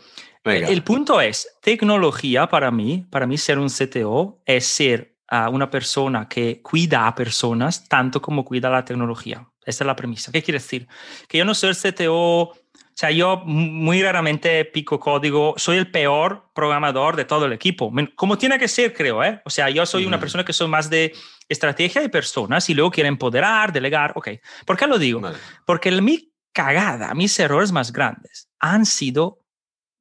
[0.43, 0.68] Venga.
[0.68, 5.70] El punto es, tecnología para mí, para mí ser un CTO es ser ah, una
[5.70, 9.47] persona que cuida a personas tanto como cuida la tecnología.
[9.66, 10.32] Esa es la premisa.
[10.32, 10.88] ¿Qué quiere decir?
[11.28, 12.55] Que yo no soy el CTO, o
[12.93, 18.38] sea, yo muy raramente pico código, soy el peor programador de todo el equipo, como
[18.38, 19.41] tiene que ser, creo, ¿eh?
[19.45, 20.22] O sea, yo soy una Ujú.
[20.22, 21.14] persona que soy más de
[21.47, 24.30] estrategia de personas y luego quiero empoderar, delegar, ok.
[24.66, 25.20] ¿Por qué lo digo?
[25.22, 25.38] Vale.
[25.66, 29.39] Porque el- mi cagada, mis errores más grandes han sido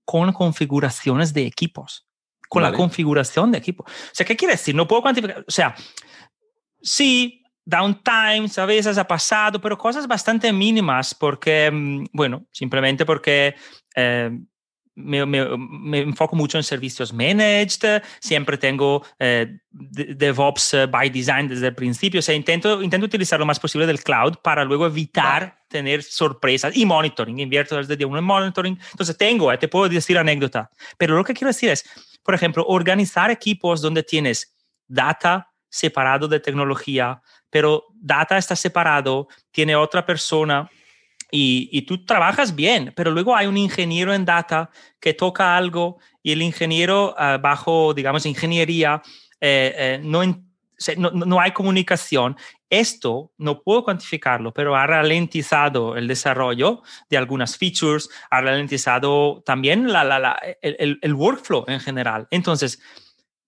[0.04, 2.06] con configuraciones de equipos,
[2.48, 2.72] con Vale.
[2.72, 3.84] la configuración de equipo.
[3.84, 4.74] O sea, ¿qué quiere decir?
[4.74, 5.44] No puedo cuantificar.
[5.46, 5.74] O sea,
[6.82, 13.54] sí, downtime a veces ha pasado, pero cosas bastante mínimas porque, mm, bueno, simplemente porque
[13.94, 14.30] eh,
[14.96, 21.48] me, me- me enfoco mucho en servicios managed, siempre tengo eh, de- DevOps by design
[21.48, 24.86] desde el principio, o sea, intento, intento utilizar lo más posible del cloud para luego
[24.86, 25.54] evitar Vale.
[25.68, 29.88] tener sorpresas y monitoring, invierto desde día uno en monitoring, entonces tengo, eh, te puedo
[29.88, 31.84] decir anécdota, pero lo que quiero decir es,
[32.22, 34.54] por ejemplo, organizar equipos donde tienes
[34.86, 40.68] data separado de tecnología, pero data está separado, tiene otra persona
[41.30, 45.98] y, y tú trabajas bien, pero luego hay un ingeniero en data que toca algo
[46.22, 49.00] y el ingeniero ah, bajo, digamos, ingeniería,
[49.40, 52.36] eh, eh, no, no, no- hay comunicación.
[52.68, 59.92] Esto no puedo cuantificarlo, pero ha ralentizado el desarrollo de algunas features, ha ralentizado también
[59.92, 62.26] la, la- la- el- el workflow en general.
[62.30, 62.80] Entonces,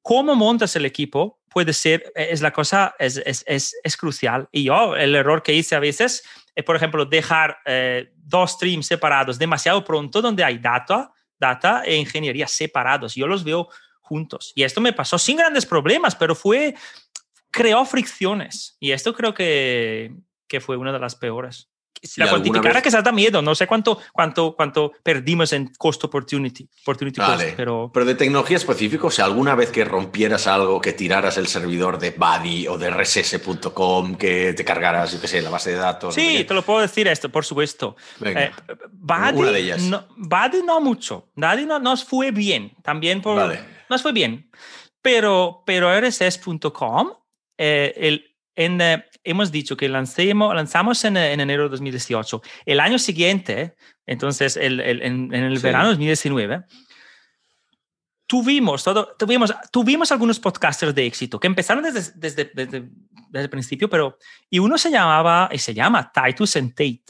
[0.02, 4.48] cómo montas el equipo puede ser, eh, es la cosa, es, es, es, es crucial.
[4.52, 6.24] Y yo, el error que hice a veces
[6.54, 11.96] es, por ejemplo, dejar eh, dos streams separados demasiado pronto donde hay data, data e
[11.96, 13.14] ingeniería separados.
[13.14, 13.68] Yo los veo
[14.00, 14.52] juntos.
[14.54, 16.74] Y esto me pasó sin grandes problemas, pero fue,
[17.50, 18.76] creó fricciones.
[18.78, 20.14] Y esto creo que,
[20.46, 21.71] que fue una de las peores.
[22.02, 25.52] Si ¿Y la cuantificara vez- que se da miedo, no sé cuánto, cuánto, cuánto perdimos
[25.52, 27.54] en cost opportunity, opportunity cost, Vale.
[27.56, 27.90] pero...
[27.94, 31.98] Pero de tecnología específico, o sea, alguna vez que rompieras algo, que tiraras el servidor
[32.00, 36.16] de Buddy o de rss.com, que te cargaras, yo qué sé, la base de datos.
[36.16, 36.44] no Sí, qué.
[36.44, 37.94] te lo puedo decir esto, por supuesto.
[38.18, 38.44] Venga.
[38.46, 38.52] Eh,
[38.92, 39.82] Buddy, Una de ellas.
[39.82, 41.30] No, Buddy no mucho.
[41.36, 42.72] Buddy no nos fue bien.
[42.82, 43.60] También por, Vale.
[43.88, 44.50] nos fue bien.
[45.00, 47.12] Pero, pero RSS.com,
[47.58, 52.42] eh, el, en, eh, hemos dicho que lancemos, lanzamos en, eh, en enero de 2018.
[52.66, 53.76] El año siguiente,
[54.06, 55.62] entonces el, el- en, en el Sí.
[55.62, 56.64] verano de 2019,
[58.26, 62.88] tuvimos, todo, tuvimos, tuvimos algunos podcasters de éxito que empezaron desde, desde, desde,
[63.28, 67.04] desde el principio, pero y uno se llamaba y se llama Titus and Tate.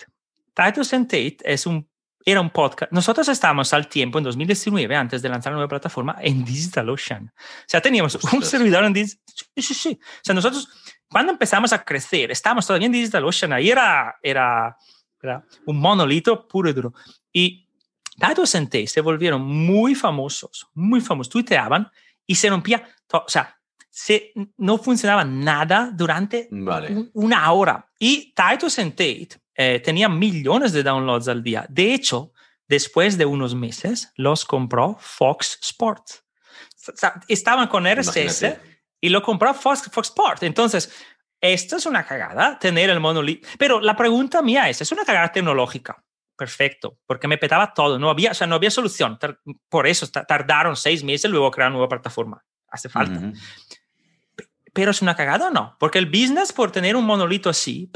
[0.55, 1.89] Titus and Tate es un,
[2.25, 2.93] era un podcast.
[2.93, 7.27] Nosotros estábamos al tiempo, en 2019, antes de lanzar la nueva plataforma, en DigitalOcean.
[7.27, 9.23] O sea, teníamos un servidor en DigitalOcean.
[9.57, 9.99] Sí, sí, sí.
[10.03, 10.69] O sea, nosotros,
[11.13, 13.53] cuando empezamos a crecer, estábamos todavía en DigitalOcean.
[13.53, 14.77] Ahí era, era,
[15.21, 16.95] era un monolito puro y duro.
[17.31, 17.69] Y
[18.19, 21.31] Titus and Tate se volvieron muy famosos, muy famosos.
[21.31, 21.91] Tuiteaban
[22.27, 23.59] y se rompía, o sea,
[23.91, 26.49] se, no funcionaba nada durante
[27.13, 27.91] una hora.
[27.99, 31.67] Y Titus and Tate eh, tenía millones de downloads al día.
[31.69, 32.33] De hecho,
[32.67, 36.25] después de unos meses, los compró Fox Sports.
[37.29, 38.57] estaban con RSS
[39.03, 40.43] y lo compró Fox, Fox Sports.
[40.45, 40.91] Entonces,
[41.39, 43.47] esto es una cagada, tener el monolito.
[43.59, 46.03] Pero la pregunta mía es, ¿es una cagada tecnológica?
[46.37, 49.19] Perfecto, porque me petaba todo, no había, o sea, no había solución.
[49.69, 52.43] Por eso tardaron seis meses luego crear una nueva plataforma.
[52.69, 53.21] Hace falta
[54.73, 57.91] pero es una cagada o no, porque el business por tener un monolito así,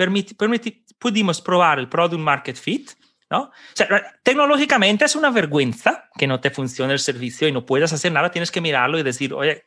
[0.99, 2.91] pudimos probar el product market fit,
[3.31, 3.45] ¿no?
[3.45, 7.93] O sea, tecnológicamente es una vergüenza que no te funcione el servicio y no puedas
[7.93, 9.67] hacer nada, tienes que mirarlo y decir, oye,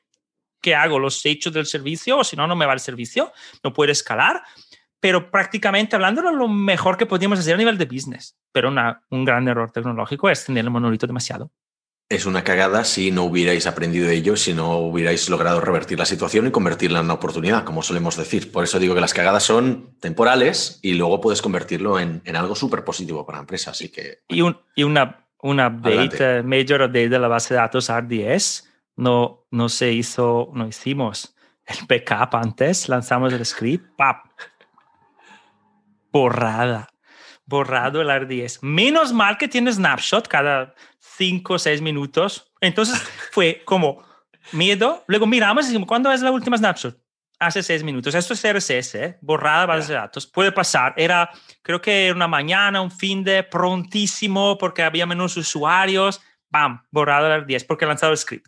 [0.61, 0.99] ¿qué hago?
[0.99, 2.19] ¿Los hechos del servicio?
[2.19, 3.31] O si no, no me va el servicio,
[3.63, 4.43] no puede escalar.
[4.99, 8.37] Pero prácticamente hablando, lo mejor que podíamos hacer a nivel de business.
[8.51, 11.51] Pero una, un gran error tecnológico es tener el monolito demasiado
[12.09, 16.05] es una cagada si no hubierais aprendido de ello, si no hubierais logrado revertir la
[16.05, 18.51] situación y convertirla en una oportunidad, como solemos decir.
[18.51, 22.83] Por eso digo que las cagadas son temporales y luego puedes convertirlo en, algo súper
[22.83, 23.71] positivo para la empresa.
[23.71, 27.91] Así que, y, un, y una, una update, major update de la base de datos
[27.91, 28.67] RDS,
[28.99, 31.35] no, no se hizo, no hicimos
[31.65, 34.25] el backup antes, lanzamos el script, ¡pap!
[36.11, 36.89] Borrada
[37.49, 38.61] borrado el RDS.
[38.61, 42.51] Menos mal que tiene snapshot cada 5 o 6 minutos.
[42.61, 42.99] Entonces
[43.31, 44.03] fue como
[44.51, 45.03] miedo.
[45.07, 46.95] Luego miramos y decimos, ¿cuándo es la última snapshot?
[47.39, 48.13] Hace 6 minutos.
[48.13, 49.17] Esto es RSS, ¿eh?
[49.21, 50.27] borrada base de datos.
[50.27, 50.93] Puede pasar.
[50.95, 51.29] Era,
[51.63, 56.21] creo que era una mañana, un fin de prontísimo porque había menos usuarios.
[56.49, 56.83] ¡Bam!
[56.91, 58.47] Borrado el RDS porque he lanzado el script.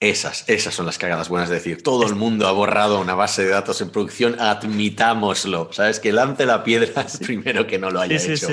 [0.00, 1.50] Esas, esas son las cagadas buenas.
[1.50, 5.72] Es decir, todo el mundo ha borrado una base de datos en producción, admitámoslo.
[5.72, 5.98] ¿Sabes?
[5.98, 8.48] Que lance la piedra primero que no lo haya hecho.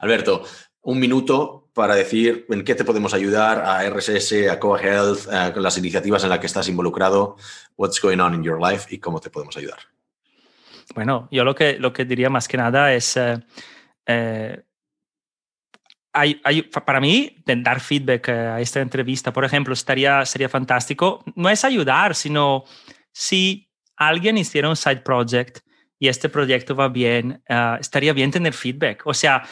[0.00, 0.44] Alberto,
[0.82, 5.50] un minuto para decir en qué te podemos ayudar a RSS, a Coa Health, a
[5.50, 7.36] las iniciativas en las que estás involucrado,
[7.76, 9.78] what's going on in your life y cómo te podemos ayudar.
[10.94, 13.40] Bueno, yo lo que, lo que diría más que nada es eh,
[14.06, 14.62] eh,
[16.14, 21.24] hay, para mí, dar feedback a esta entrevista, por ejemplo, estaría, sería fantástico.
[21.34, 22.64] No es ayudar, sino
[23.12, 25.58] si alguien hiciera un side project
[25.98, 29.02] y este proyecto va bien, ah, estaría bien tener feedback.
[29.06, 29.42] O sea,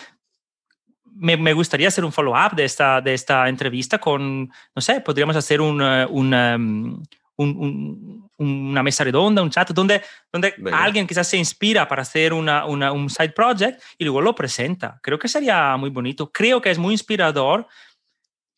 [1.05, 5.37] me, me gustaría hacer un follow-up de esta, de esta entrevista con, no sé, podríamos
[5.37, 6.07] hacer un, eh,
[7.37, 10.03] un, um, una mesa redonda, un chat, donde,
[10.33, 14.99] donde alguien quizás se inspira para hacer una, un side project y luego lo presenta.
[15.03, 16.31] Creo que sería muy bonito.
[16.31, 17.67] Creo que es muy inspirador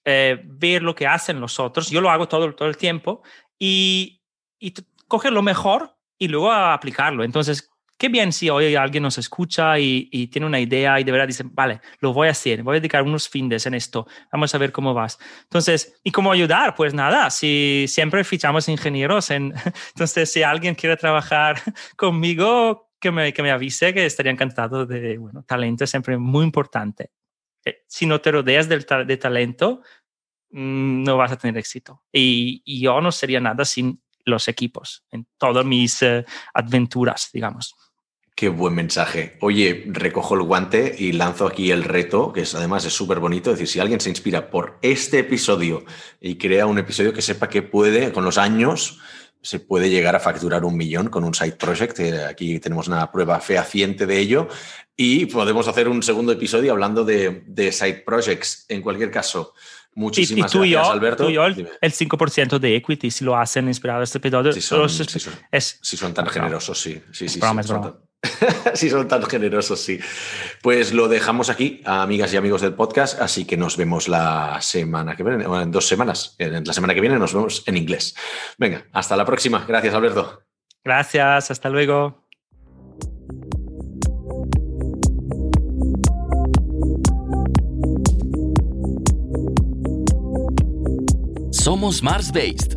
[0.04, 1.90] eh, ver lo que hacen los otros.
[1.90, 3.22] Yo lo hago todo, todo el tiempo
[3.58, 4.22] y,
[4.58, 4.74] y
[5.08, 7.24] coger lo mejor y luego aplicarlo.
[7.24, 11.26] Entonces, qué bien si hoy alguien nos escucha y, tiene una idea y de verdad
[11.26, 14.58] dice, vale, lo voy a hacer, voy a dedicar unos fines en esto, vamos a
[14.58, 15.18] ver cómo vas.
[15.44, 16.74] Entonces, ¿y cómo ayudar?
[16.74, 19.54] Pues nada, si siempre fichamos ingenieros, en,
[19.94, 21.60] entonces si alguien quiere trabajar
[21.96, 26.42] conmigo, que me, que me avise, que estaría encantado de, bueno, talento es siempre muy
[26.42, 27.10] importante.
[27.64, 29.82] Eh, si no te rodeas de talento,
[30.50, 32.02] mm, no vas a tener éxito.
[32.10, 36.24] Y, yo no sería nada sin los equipos en todas mis uh,
[36.54, 37.76] aventuras, digamos.
[38.36, 39.36] Qué buen mensaje.
[39.40, 43.50] Oye, recojo el guante y lanzo aquí el reto, que es, además es súper bonito.
[43.52, 45.84] Es decir, si alguien se inspira por este episodio
[46.20, 48.98] y crea un episodio que sepa que puede, con los años,
[49.40, 52.00] se puede llegar a facturar un millón con un side project.
[52.28, 54.48] Aquí tenemos una prueba fehaciente de ello.
[54.96, 58.66] Y podemos hacer un segundo episodio hablando de, de side projects.
[58.68, 59.54] En cualquier caso,
[59.96, 61.24] Muchísimas y, tú gracias, Alberto.
[61.24, 64.52] Tú y yo, el, 5% de equity, si lo hacen inspirado este episodio.
[64.52, 67.00] Si son, si son, tan generosos, sí.
[67.12, 67.38] sí, sí,
[68.74, 69.98] si son tan generosos, sí.
[70.62, 75.16] Pues lo dejamos aquí, amigas y amigos del podcast, así que nos vemos la semana
[75.16, 76.36] que viene, en dos semanas.
[76.38, 78.14] La semana que viene nos vemos en inglés.
[78.58, 79.64] Venga, hasta la próxima.
[79.66, 80.42] Gracias, Alberto.
[80.84, 82.24] Gracias, hasta luego.
[91.64, 92.76] Somos Mars Based,